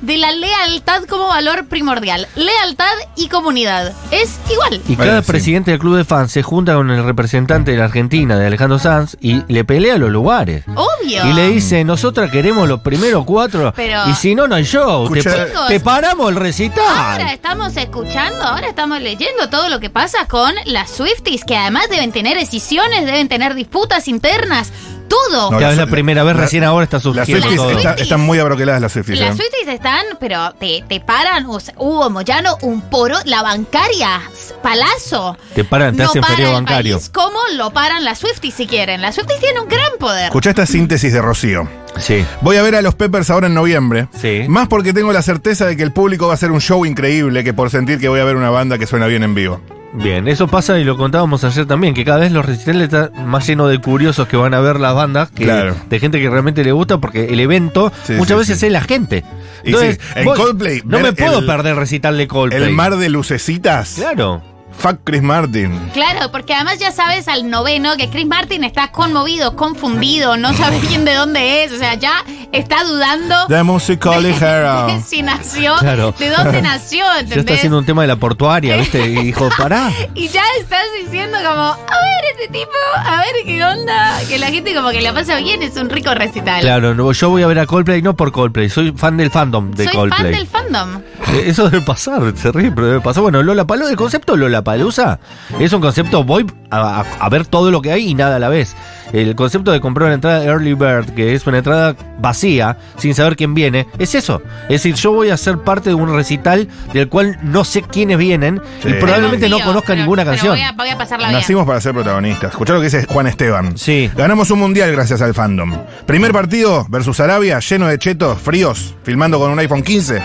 [0.05, 2.27] De la lealtad como valor primordial.
[2.35, 3.93] Lealtad y comunidad.
[4.11, 4.81] Es igual.
[4.87, 5.31] Y cada sí.
[5.31, 8.77] presidente del club de fans se junta con el representante de la Argentina, de Alejandro
[8.79, 10.63] Sanz, y le pelea los lugares.
[10.67, 11.25] Obvio.
[11.25, 15.11] Y le dice, nosotras queremos los primeros cuatro, Pero- y si no, no hay show.
[15.11, 16.85] Te, Chicos, te paramos el recital.
[16.87, 21.89] Ahora estamos escuchando, ahora estamos leyendo todo lo que pasa con las Swifties, que además
[21.89, 24.71] deben tener decisiones, deben tener disputas internas,
[25.07, 25.51] todo.
[25.51, 27.71] No, Que las- es la primera vez, recién ahora está Las surgiendo Swifties todo.
[27.77, 29.19] está- están muy abroqueladas las Swifties.
[29.19, 29.37] Las ¿eh?
[29.37, 34.21] Swifties están, pero te, te paran, o sea, Hugo Moyano, un poro, la bancaria,
[34.61, 35.37] palazo.
[35.53, 36.97] Te paran, te hacen para bancario.
[36.97, 39.01] país como lo paran las Swifties si quieren.
[39.01, 40.25] Las Swifties tienen un gran poder.
[40.25, 41.67] Escuchá esta síntesis de Rocío.
[41.97, 42.25] Sí.
[42.41, 44.07] Voy a ver a los Peppers ahora en noviembre.
[44.19, 44.43] Sí.
[44.49, 47.43] Más porque tengo la certeza de que el público va a hacer un show increíble
[47.43, 49.61] que por sentir que voy a ver una banda que suena bien en vivo.
[49.97, 53.47] Bien, eso pasa y lo contábamos ayer también, que cada vez los recitales están más
[53.47, 55.75] llenos de curiosos que van a ver las bandas, que Claro.
[55.89, 58.65] de gente que realmente le gusta, porque el evento Sí, muchas sí, veces sí.
[58.67, 59.23] es la gente.
[59.63, 62.61] Y sí, en Coldplay, no me puedo el- perder recital de Coldplay.
[62.63, 63.93] El mar de lucecitas.
[63.95, 64.41] Claro.
[64.77, 65.71] Fuck Chris Martin.
[65.93, 70.81] Claro, porque además ya sabes al noveno que Chris Martin está conmovido, confundido, no sabe
[70.81, 72.25] bien de dónde es, o sea, ya
[72.57, 74.87] está dudando The Musical Hero.
[74.93, 76.13] de si nació, Claro.
[76.17, 79.05] de dónde nació, Ya está haciendo un tema de la portuaria, ¿viste?
[79.05, 79.91] Y dijo, pará.
[80.13, 84.47] Y ya estás diciendo como, a ver este tipo, a ver qué onda, que la
[84.47, 86.61] gente como que la pasa bien, es un rico recital.
[86.61, 89.71] Claro, no, yo voy a ver a Coldplay no por Coldplay, soy fan del fandom
[89.71, 90.21] de Soy Coldplay.
[90.23, 91.01] fan del fandom.
[91.33, 93.23] Eh, Eso debe pasar, se ríe, pero debe pasar.
[93.23, 95.19] Bueno, Lola Palo, el concepto Lola Palusa
[95.59, 98.39] es un concepto, voy a, a- a ver todo lo que hay y nada a
[98.39, 98.75] la vez.
[99.13, 103.35] El concepto de comprar una entrada Early Bird, que es una entrada vacía, sin saber
[103.35, 104.41] quién viene, es eso.
[104.63, 108.17] Es decir, yo voy a ser parte de un recital del cual no sé quiénes
[108.17, 108.89] vienen Sí.
[108.89, 110.53] y probablemente no conozca pero- ninguna pero canción.
[110.55, 111.39] Voy a, voy a pasarla bien.
[111.39, 112.51] Nacimos para ser protagonistas.
[112.51, 113.77] Escuchá lo que dice Juan Esteban.
[113.77, 114.09] Sí.
[114.15, 115.73] Ganamos un mundial gracias al fandom.
[116.05, 120.21] Primer partido versus Arabia, lleno de chetos, fríos, filmando con un iPhone 15.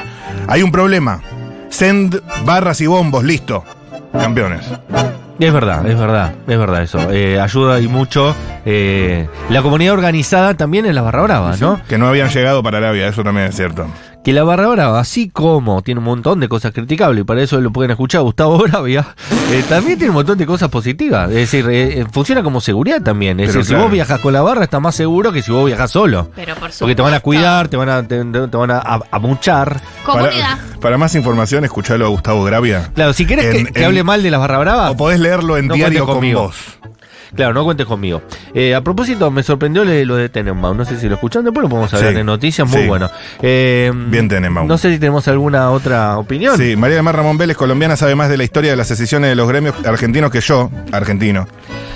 [0.48, 1.20] Hay un problema.
[1.68, 3.64] Send barras y bombos, listo.
[4.12, 4.64] Campeones.
[5.40, 6.98] Es verdad, es verdad, es verdad eso.
[7.10, 8.34] Eh, ayuda y mucho.
[8.66, 11.80] eh, la comunidad organizada también en la Barra Brava, ¿no?
[11.88, 13.86] Que no habían llegado para Arabia, eso también es cierto.
[14.22, 17.58] Que la Barra Brava, así como tiene un montón de cosas criticables, y para eso
[17.58, 19.14] lo pueden escuchar a Gustavo Bravia,
[19.50, 21.30] eh, también tiene un montón de cosas positivas.
[21.30, 23.40] Es decir, eh, eh, funciona como seguridad también.
[23.40, 25.64] Es Pero decir, si vos viajas con la barra, está más seguro que si vos
[25.64, 26.28] viajas solo.
[26.36, 29.00] Pero por Porque te van a cuidar, te van a, te, te van a, a-
[29.10, 29.80] a muchar.
[30.04, 30.58] Comunidad.
[30.58, 32.90] Para, para más información, escuchalo a Gustavo Gravia.
[32.94, 35.18] Claro, si querés En- que, que en- hable mal de la Barra Brava, O podés
[35.18, 36.42] leerlo en No Diario con conmigo.
[36.42, 36.56] Vos.
[37.34, 38.22] Claro, no cuentes conmigo.
[38.54, 40.76] Eh, a propósito, me sorprendió lo de Tenenbaum.
[40.76, 42.16] No sé si lo escuchan, después lo podemos hablar Sí.
[42.16, 42.88] de noticias, muy Sí.
[42.88, 43.08] bueno.
[43.42, 44.66] Eh, Bien Tenenbaum.
[44.66, 46.56] No sé si tenemos alguna otra opinión.
[46.56, 49.30] Sí, María del Mar Ramón Vélez, colombiana, sabe más de la historia de las decisiones
[49.30, 51.46] de los gremios argentinos que yo, argentino.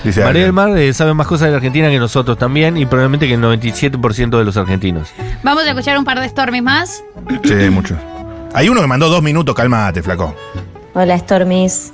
[0.05, 0.45] Dice María alguien.
[0.45, 3.35] del Mar eh, sabe más cosas de la Argentina que nosotros también y probablemente que
[3.35, 5.09] el 97% de los argentinos.
[5.43, 7.03] Vamos a escuchar un par de Stormies más.
[7.43, 7.97] Sí, muchos.
[8.53, 10.35] Hay uno que mandó dos minutos, cálmate, flaco.
[10.93, 11.93] Hola Stormis.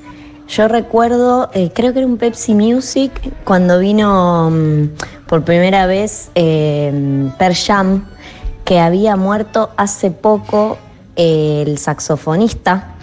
[0.51, 3.13] Yo recuerdo, eh, creo que era un Pepsi Music,
[3.45, 4.89] cuando vino mm,
[5.29, 8.05] por primera vez eh, Per Jam,
[8.65, 10.77] que había muerto hace poco
[11.15, 12.95] eh, el saxofonista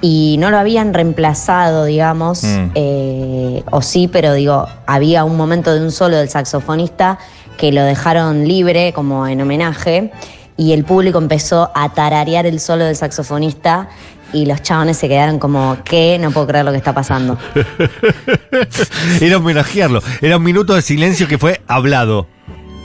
[0.00, 2.70] y no lo habían reemplazado, digamos, Mm.
[2.74, 7.18] eh, o sí, pero digo, había un momento de un solo del saxofonista
[7.58, 10.10] que lo dejaron libre como en homenaje
[10.56, 13.88] y el público empezó a tararear el solo del saxofonista
[14.34, 16.18] y los chabones se quedaron como, ¿qué?
[16.20, 17.38] No puedo creer lo que está pasando.
[19.20, 20.00] Era homenajearlo.
[20.20, 22.26] Era un minuto de silencio que fue hablado.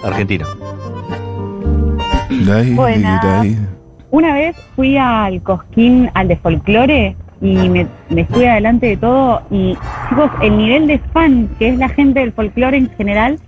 [0.04, 0.46] Argentina.
[2.76, 3.48] Buenas.
[4.12, 9.42] Una vez fui al Cosquín, al de folclore, y me, me estuve adelante de todo.
[9.52, 9.78] Y
[10.10, 13.40] chicos, el nivel de fan que es la gente del folclore en general,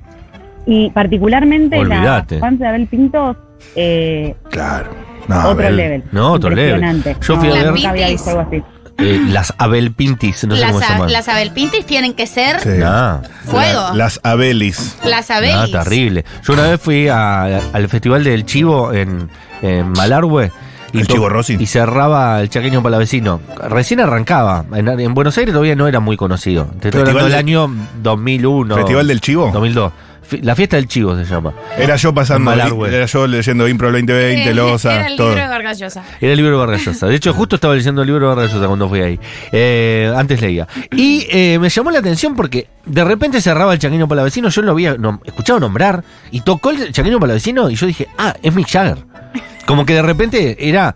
[0.66, 3.38] y particularmente las fans de Abel Pintos,
[3.76, 4.90] eh, claro.
[5.32, 6.04] Otro level.
[6.12, 7.04] No, otro level.
[7.22, 8.64] Yo fui No, a ver había visto algo así.
[8.98, 11.12] eh, las Abel Pintis, no sé las, cómo se a- llaman.
[11.12, 12.70] las Abelpintis tienen que ser Sí.
[12.78, 13.20] Nah.
[13.46, 13.82] fuego.
[13.90, 14.98] La- las Abelis.
[15.04, 15.72] las No, Abelis.
[15.72, 16.26] terrible.
[16.44, 19.30] Yo una vez fui a- al Festival del Chivo en,
[19.62, 20.52] en Malargüe.
[20.94, 21.56] Y El Chivo Rossi.
[21.58, 23.40] Y cerraba el chaqueño palavecino.
[23.70, 24.66] Recién arrancaba.
[24.76, 26.66] En, en Buenos Aires todavía no era muy conocido.
[26.82, 27.74] Te estoy hablando del año
[28.04, 28.76] 2001.
[28.76, 29.50] ¿Festival del Chivo?
[29.54, 29.94] 2002.
[30.42, 31.54] La fiesta del Chivo se llama.
[31.78, 32.52] Era yo pasando,
[32.86, 35.30] era yo leyendo Impro 2020, Eh, Loza, Era el todo.
[35.30, 36.04] libro de Vargas Llosa.
[36.20, 37.08] Era el libro de Vargas Llosa.
[37.08, 39.20] De hecho, justo estaba leyendo el libro de Vargas Llosa cuando fui ahí.
[39.52, 40.68] Eh, antes leía.
[40.92, 44.50] Y eh, me llamó la atención porque de repente cerraba el Chaqueño Palavecino.
[44.50, 48.36] Yo lo había nom- escuchado nombrar y tocó el Chaqueño Palavecino y yo dije, ah,
[48.42, 48.98] es Mick Jagger.
[49.66, 50.96] Como que de repente era.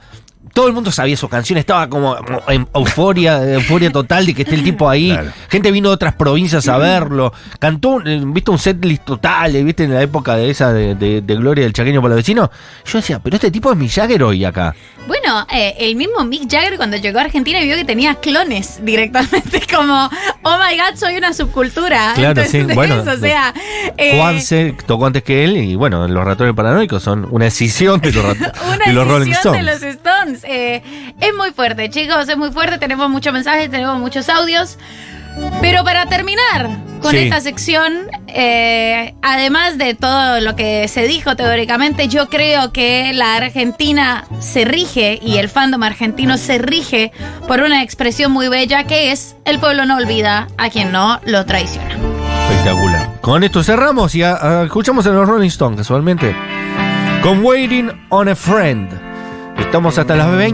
[0.56, 2.16] Todo el mundo sabía su canción, estaba como
[2.48, 5.12] en euforia, euforia total de que esté el tipo ahí.
[5.50, 7.34] Gente vino de otras provincias a verlo.
[7.60, 11.22] Cantó, eh, viste, un setlist total, eh, viste, en la época de esa de, de-
[11.22, 12.50] de Gloria del Chaqueño Palavecino.
[12.86, 14.74] Yo decía, pero este tipo es Mick Jagger hoy acá.
[15.08, 19.62] Bueno, eh, el mismo Mick Jagger cuando llegó a Argentina vio que tenía clones directamente,
[19.74, 20.10] como,
[20.42, 22.14] oh my god, soy una subcultura.
[22.16, 23.54] Claro, sí, bueno, O sea,
[23.98, 28.26] eh, tocó antes que él y bueno, los ratones paranoicos son una escisión de los,
[28.68, 29.66] una de los Rolling Stones.
[29.66, 30.44] de los Stones.
[30.44, 30.82] Eh,
[31.22, 32.80] es muy fuerte, chicos, es muy fuerte.
[32.80, 34.80] Tenemos muchos mensajes, tenemos muchos audios.
[35.62, 36.70] Pero para terminar
[37.02, 37.18] con Sí.
[37.18, 37.94] esta sección,
[38.28, 44.66] eh, además de todo lo que se dijo teóricamente, yo creo que la Argentina se
[44.66, 47.12] rige y el fandom argentino se rige
[47.48, 51.46] por una expresión muy bella que es el pueblo no olvida a quien no lo
[51.46, 51.96] traiciona.
[52.50, 53.20] Espectacular.
[53.22, 56.36] Con esto cerramos y a- a- escuchamos a los Rolling Stones casualmente.
[57.22, 58.90] Con Waiting on a Friend.
[59.60, 60.46] Estamos hasta las 20.